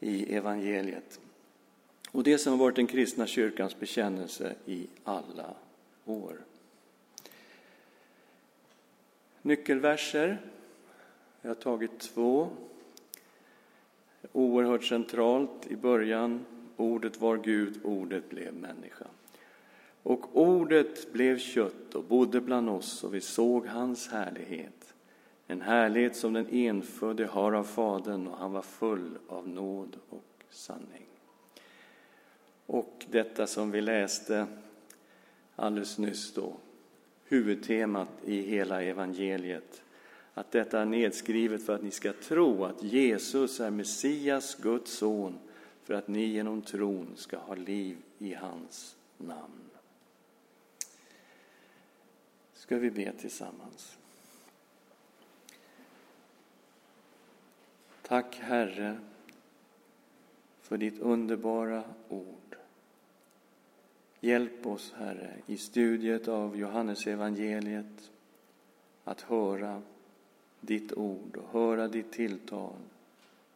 i 0.00 0.34
evangeliet. 0.34 1.20
Och 2.12 2.22
det 2.22 2.38
som 2.38 2.52
har 2.52 2.58
varit 2.58 2.76
den 2.76 2.86
kristna 2.86 3.26
kyrkans 3.26 3.80
bekännelse 3.80 4.54
i 4.66 4.86
alla 5.04 5.54
år. 6.04 6.40
Nyckelverser. 9.42 10.40
Jag 11.42 11.50
har 11.50 11.54
tagit 11.54 12.00
två. 12.00 12.48
Oerhört 14.32 14.84
centralt 14.84 15.66
i 15.66 15.76
början. 15.76 16.44
Ordet 16.76 17.20
var 17.20 17.36
Gud, 17.36 17.80
ordet 17.84 18.30
blev 18.30 18.54
människa. 18.54 19.06
Och 20.02 20.36
ordet 20.36 21.12
blev 21.12 21.38
kött 21.38 21.94
och 21.94 22.04
bodde 22.04 22.40
bland 22.40 22.68
oss 22.68 23.04
och 23.04 23.14
vi 23.14 23.20
såg 23.20 23.66
hans 23.66 24.08
härlighet. 24.08 24.94
En 25.46 25.60
härlighet 25.60 26.16
som 26.16 26.32
den 26.32 26.48
enfödde 26.50 27.26
har 27.26 27.52
av 27.52 27.64
Fadern 27.64 28.26
och 28.26 28.38
han 28.38 28.52
var 28.52 28.62
full 28.62 29.18
av 29.28 29.48
nåd 29.48 29.96
och 30.08 30.44
sanning. 30.50 31.07
Och 32.68 33.06
detta 33.10 33.46
som 33.46 33.70
vi 33.70 33.80
läste 33.80 34.46
alldeles 35.56 35.98
nyss 35.98 36.34
då, 36.34 36.56
huvudtemat 37.24 38.08
i 38.24 38.42
hela 38.42 38.82
evangeliet. 38.82 39.82
Att 40.34 40.50
detta 40.50 40.80
är 40.80 40.84
nedskrivet 40.84 41.66
för 41.66 41.74
att 41.74 41.82
ni 41.82 41.90
ska 41.90 42.12
tro 42.12 42.64
att 42.64 42.82
Jesus 42.82 43.60
är 43.60 43.70
Messias, 43.70 44.54
Guds 44.54 44.92
son, 44.92 45.38
för 45.84 45.94
att 45.94 46.08
ni 46.08 46.24
genom 46.24 46.62
tron 46.62 47.12
ska 47.16 47.38
ha 47.38 47.54
liv 47.54 47.96
i 48.18 48.34
hans 48.34 48.96
namn. 49.16 49.70
Ska 52.54 52.76
vi 52.76 52.90
be 52.90 53.12
tillsammans. 53.12 53.98
Tack 58.02 58.36
Herre 58.36 58.98
för 60.62 60.76
ditt 60.76 60.98
underbara 60.98 61.84
ord. 62.08 62.37
Hjälp 64.20 64.66
oss, 64.66 64.94
Herre, 64.96 65.34
i 65.46 65.56
studiet 65.56 66.28
av 66.28 66.56
Johannes 66.56 67.06
evangeliet 67.06 68.10
att 69.04 69.20
höra 69.20 69.82
ditt 70.60 70.92
ord 70.92 71.36
och 71.36 71.60
höra 71.60 71.88
ditt 71.88 72.12
tilltal 72.12 72.76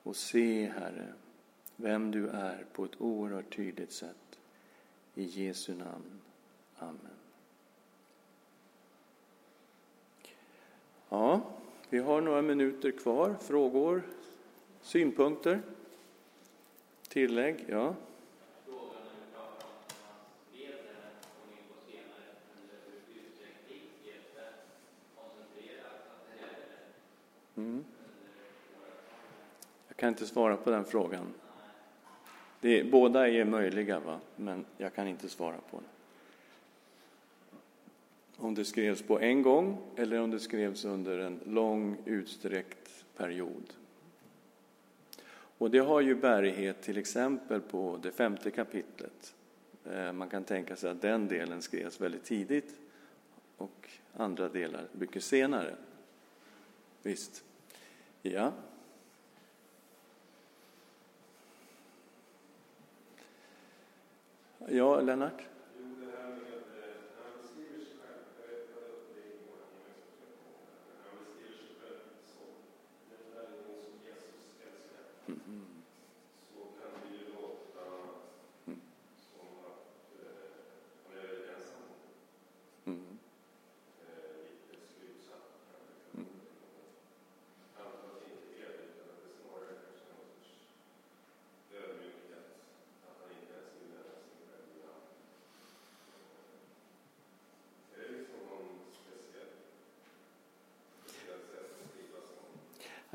och 0.03 0.17
se, 0.17 0.65
Herre, 0.67 1.13
vem 1.77 2.11
du 2.11 2.29
är 2.29 2.65
på 2.73 2.85
ett 2.85 3.01
oerhört 3.01 3.57
tydligt 3.57 3.93
sätt. 3.93 4.39
I 5.15 5.23
Jesu 5.23 5.75
namn. 5.75 6.21
Amen. 6.79 6.99
Ja, 11.09 11.41
vi 11.89 11.99
har 11.99 12.21
några 12.21 12.43
minuter 12.43 12.91
kvar. 12.91 13.37
Frågor? 13.41 14.03
Synpunkter? 14.83 15.63
Tillägg? 17.09 17.65
Ja. 17.69 17.95
Kan 30.03 30.09
inte 30.09 30.27
svara 30.27 30.57
på 30.57 30.71
den 30.71 30.85
frågan. 30.85 31.35
Det, 32.61 32.91
båda 32.91 33.29
är 33.29 33.45
möjliga, 33.45 34.01
va? 34.01 34.21
men 34.37 34.65
jag 34.77 34.95
kan 34.95 35.09
inte 35.09 35.29
svara 35.29 35.57
på 35.71 35.81
det. 35.81 35.87
Om 38.37 38.55
det 38.55 38.65
skrevs 38.65 39.03
på 39.03 39.21
en 39.21 39.43
gång 39.43 39.79
eller 39.97 40.21
om 40.21 40.31
det 40.31 40.41
skrevs 40.41 40.85
under 40.85 41.19
en 41.19 41.41
lång 41.47 41.97
utsträckt 42.05 43.05
period. 43.17 43.73
Och 45.59 45.71
det 45.71 45.79
har 45.79 46.01
ju 46.01 46.15
bärighet 46.15 46.83
till 46.83 46.99
exempel 46.99 47.61
på 47.61 47.99
det 48.03 48.13
femte 48.13 48.51
kapitlet. 48.51 49.35
Eh, 49.85 50.13
man 50.13 50.29
kan 50.29 50.45
tänka 50.45 50.77
sig 50.77 50.91
att 50.91 51.03
den 51.03 51.29
delen 51.29 51.63
skrevs 51.63 52.01
väldigt 52.01 52.25
tidigt 52.25 52.77
och 53.57 53.91
andra 54.17 54.49
delar 54.49 54.89
mycket 54.93 55.25
senare. 55.25 55.75
Visst. 57.03 57.45
Ja. 58.23 58.53
Ja, 64.69 65.01
Lennart? 65.01 65.52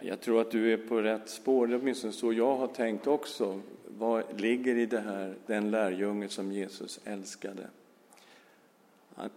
Jag 0.08 0.22
tror 0.22 0.42
att 0.42 0.52
du 0.52 0.74
är 0.74 0.78
på 0.78 1.02
rätt 1.02 1.30
spår, 1.30 1.68
det 1.68 1.74
är 1.74 1.80
åtminstone 1.80 2.14
så 2.14 2.34
jag 2.34 2.56
har 2.56 2.68
tänkt 2.68 3.08
också. 3.08 3.62
Vad 3.98 4.42
ligger 4.42 4.76
i 4.76 4.86
det 4.86 5.00
här, 5.00 5.36
den 5.46 5.72
lärjunge 5.72 6.30
som 6.30 6.52
Jesus 6.52 7.00
älskade? 7.04 7.68
Han, 9.16 9.30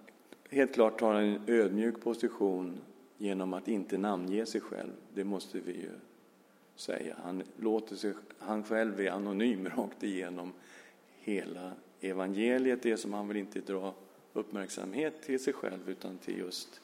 helt 0.51 0.75
klart 0.75 0.99
tar 0.99 1.15
han 1.15 1.25
en 1.25 1.41
ödmjuk 1.47 2.01
position 2.01 2.81
genom 3.19 3.53
att 3.53 3.69
inte 3.69 3.99
namnge 3.99 4.47
sig 4.47 4.61
själv. 4.61 4.91
Det 5.15 5.25
måste 5.25 5.59
vi 5.59 5.73
ju 5.73 5.91
säga. 6.77 7.17
Han, 7.23 7.43
låter 7.57 7.97
sig, 7.97 8.13
han 8.39 8.65
själv 8.65 9.01
är 9.01 9.11
anonym 9.11 9.69
rakt 9.69 10.03
igenom 10.03 10.53
hela 11.21 11.73
evangeliet, 12.01 12.83
det 12.83 12.97
som 12.97 13.13
han 13.13 13.29
vill 13.29 13.37
inte 13.37 13.61
dra 13.61 13.95
uppmärksamhet 14.33 15.23
till 15.23 15.41
sig 15.41 15.53
själv 15.53 15.91
utan 15.91 16.19
till 16.19 16.39
just 16.39 16.81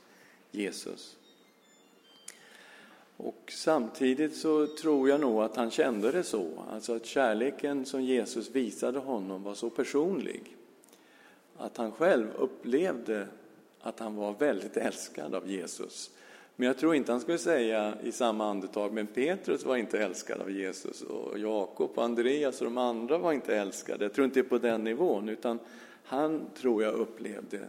Jesus. 0.50 1.18
Och 3.16 3.52
samtidigt 3.54 4.36
så 4.36 4.66
tror 4.66 5.08
jag 5.08 5.20
nog 5.20 5.42
att 5.42 5.56
han 5.56 5.70
kände 5.70 6.12
det 6.12 6.22
så, 6.22 6.46
alltså 6.70 6.96
att 6.96 7.06
kärleken 7.06 7.84
som 7.84 8.02
Jesus 8.02 8.50
visade 8.50 8.98
honom 8.98 9.42
var 9.42 9.54
så 9.54 9.70
personlig. 9.70 10.56
Att 11.56 11.76
han 11.76 11.92
själv 11.92 12.26
upplevde 12.38 13.26
att 13.80 14.00
han 14.00 14.16
var 14.16 14.32
väldigt 14.32 14.76
älskad 14.76 15.34
av 15.34 15.50
Jesus. 15.50 16.10
Men 16.56 16.66
jag 16.66 16.78
tror 16.78 16.94
inte 16.94 17.12
han 17.12 17.20
skulle 17.20 17.38
säga 17.38 17.94
i 18.02 18.12
samma 18.12 18.50
andetag, 18.50 18.92
men 18.92 19.06
Petrus 19.06 19.64
var 19.64 19.76
inte 19.76 19.98
älskad 19.98 20.40
av 20.40 20.50
Jesus 20.50 21.02
och 21.02 21.38
Jakob 21.38 21.90
och 21.94 22.04
Andreas 22.04 22.60
och 22.60 22.64
de 22.64 22.78
andra 22.78 23.18
var 23.18 23.32
inte 23.32 23.56
älskade. 23.56 24.04
Jag 24.04 24.12
tror 24.12 24.24
inte 24.24 24.40
det 24.40 24.46
är 24.46 24.48
på 24.48 24.58
den 24.58 24.84
nivån, 24.84 25.28
utan 25.28 25.58
han 26.04 26.46
tror 26.60 26.82
jag 26.82 26.94
upplevde 26.94 27.60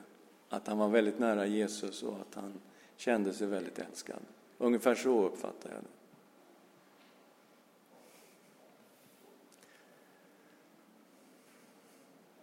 att 0.49 0.67
han 0.67 0.77
var 0.77 0.87
väldigt 0.87 1.19
nära 1.19 1.45
Jesus 1.45 2.03
och 2.03 2.13
att 2.13 2.35
han 2.35 2.53
kände 2.97 3.33
sig 3.33 3.47
väldigt 3.47 3.79
älskad. 3.79 4.19
Ungefär 4.57 4.95
så 4.95 5.23
uppfattar 5.23 5.69
jag 5.69 5.81
det. 5.83 5.87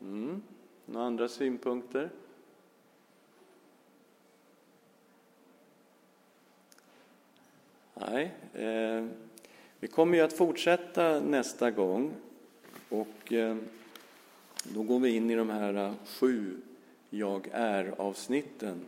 Mm. 0.01 0.43
Några 0.87 1.07
andra 1.07 1.29
synpunkter? 1.29 2.11
Nej. 7.95 8.35
Eh, 8.53 9.07
vi 9.81 9.89
kommer 9.89 10.19
ju 10.19 10.25
att 10.25 10.33
fortsätta 10.33 11.21
nästa 11.21 11.71
gång 11.71 12.15
och 12.89 13.33
eh, 13.33 13.57
då 14.63 14.83
går 14.83 15.01
vi 15.01 15.17
in 15.17 15.31
i 15.31 15.35
de 15.35 15.51
här 15.51 15.75
eh, 15.75 15.93
sju 16.07 16.57
Jag 17.11 17.49
är-avsnitten 17.53 18.85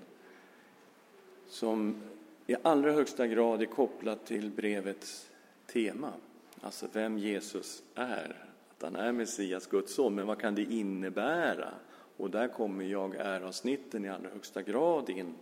som 1.49 2.03
i 2.47 2.57
allra 2.63 2.93
högsta 2.93 3.27
grad 3.27 3.63
är 3.63 3.67
kopplat 3.67 4.27
till 4.27 4.51
brevets 4.51 5.31
tema, 5.67 6.13
alltså 6.61 6.87
vem 6.93 7.19
Jesus 7.19 7.83
är. 7.95 8.37
Att 8.71 8.83
han 8.83 8.97
är 8.97 9.13
Messias, 9.13 9.67
Guds 9.67 9.95
son, 9.95 10.15
men 10.15 10.27
vad 10.27 10.41
kan 10.41 10.55
det 10.55 10.63
innebära? 10.63 11.69
Och 12.17 12.31
där 12.31 12.49
kommer 12.49 12.85
jag 12.85 13.15
är-avsnitten 13.15 14.05
i 14.05 14.09
allra 14.09 14.29
högsta 14.29 14.63
grad 14.63 15.11
in 15.11 15.35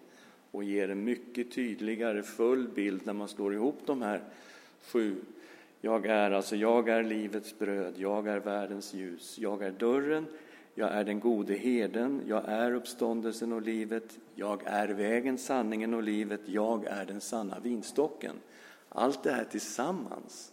och 0.51 0.65
ger 0.65 0.89
en 0.89 1.05
mycket 1.05 1.53
tydligare, 1.53 2.23
full 2.23 2.69
bild 2.69 3.07
när 3.07 3.13
man 3.13 3.29
slår 3.29 3.55
ihop 3.55 3.79
de 3.87 4.03
här 4.03 4.21
sju. 4.93 5.17
Jag 5.81 6.07
är 6.07 6.31
alltså, 6.31 6.57
jag 6.57 6.89
är 6.89 7.03
livets 7.03 7.59
bröd, 7.59 7.95
jag 7.97 8.27
är 8.27 8.39
världens 8.41 8.95
ljus, 8.95 9.39
jag 9.39 9.63
är 9.63 9.71
dörren, 9.71 10.27
jag 10.75 10.93
är 10.93 11.05
den 11.05 11.21
gode 11.21 11.55
herden, 11.55 12.23
jag 12.27 12.49
är 12.49 12.73
uppståndelsen 12.73 13.53
och 13.53 13.63
livet, 13.63 14.19
jag 14.35 14.63
är 14.67 14.89
vägen, 14.89 15.39
sanningen 15.39 15.95
och 15.95 16.03
livet, 16.03 16.41
jag 16.47 16.85
är 16.85 17.05
den 17.05 17.21
sanna 17.21 17.61
vinstocken. 17.61 18.37
Allt 18.89 19.23
det 19.23 19.33
här 19.33 19.45
tillsammans 19.45 20.53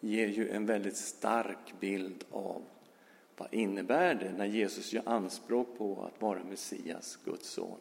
ger 0.00 0.28
ju 0.28 0.50
en 0.50 0.66
väldigt 0.66 0.96
stark 0.96 1.74
bild 1.80 2.24
av 2.30 2.62
vad 3.36 3.54
innebär 3.54 4.14
det 4.14 4.32
när 4.32 4.46
Jesus 4.46 4.92
gör 4.92 5.02
anspråk 5.08 5.78
på 5.78 6.04
att 6.04 6.22
vara 6.22 6.44
Messias, 6.44 7.18
Guds 7.24 7.48
son. 7.48 7.78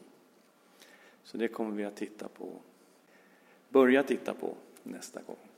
Så 1.23 1.37
det 1.37 1.47
kommer 1.47 1.75
vi 1.75 1.85
att 1.85 1.95
titta 1.95 2.27
på, 2.27 2.49
börja 3.69 4.03
titta 4.03 4.33
på 4.33 4.55
nästa 4.83 5.21
gång. 5.21 5.54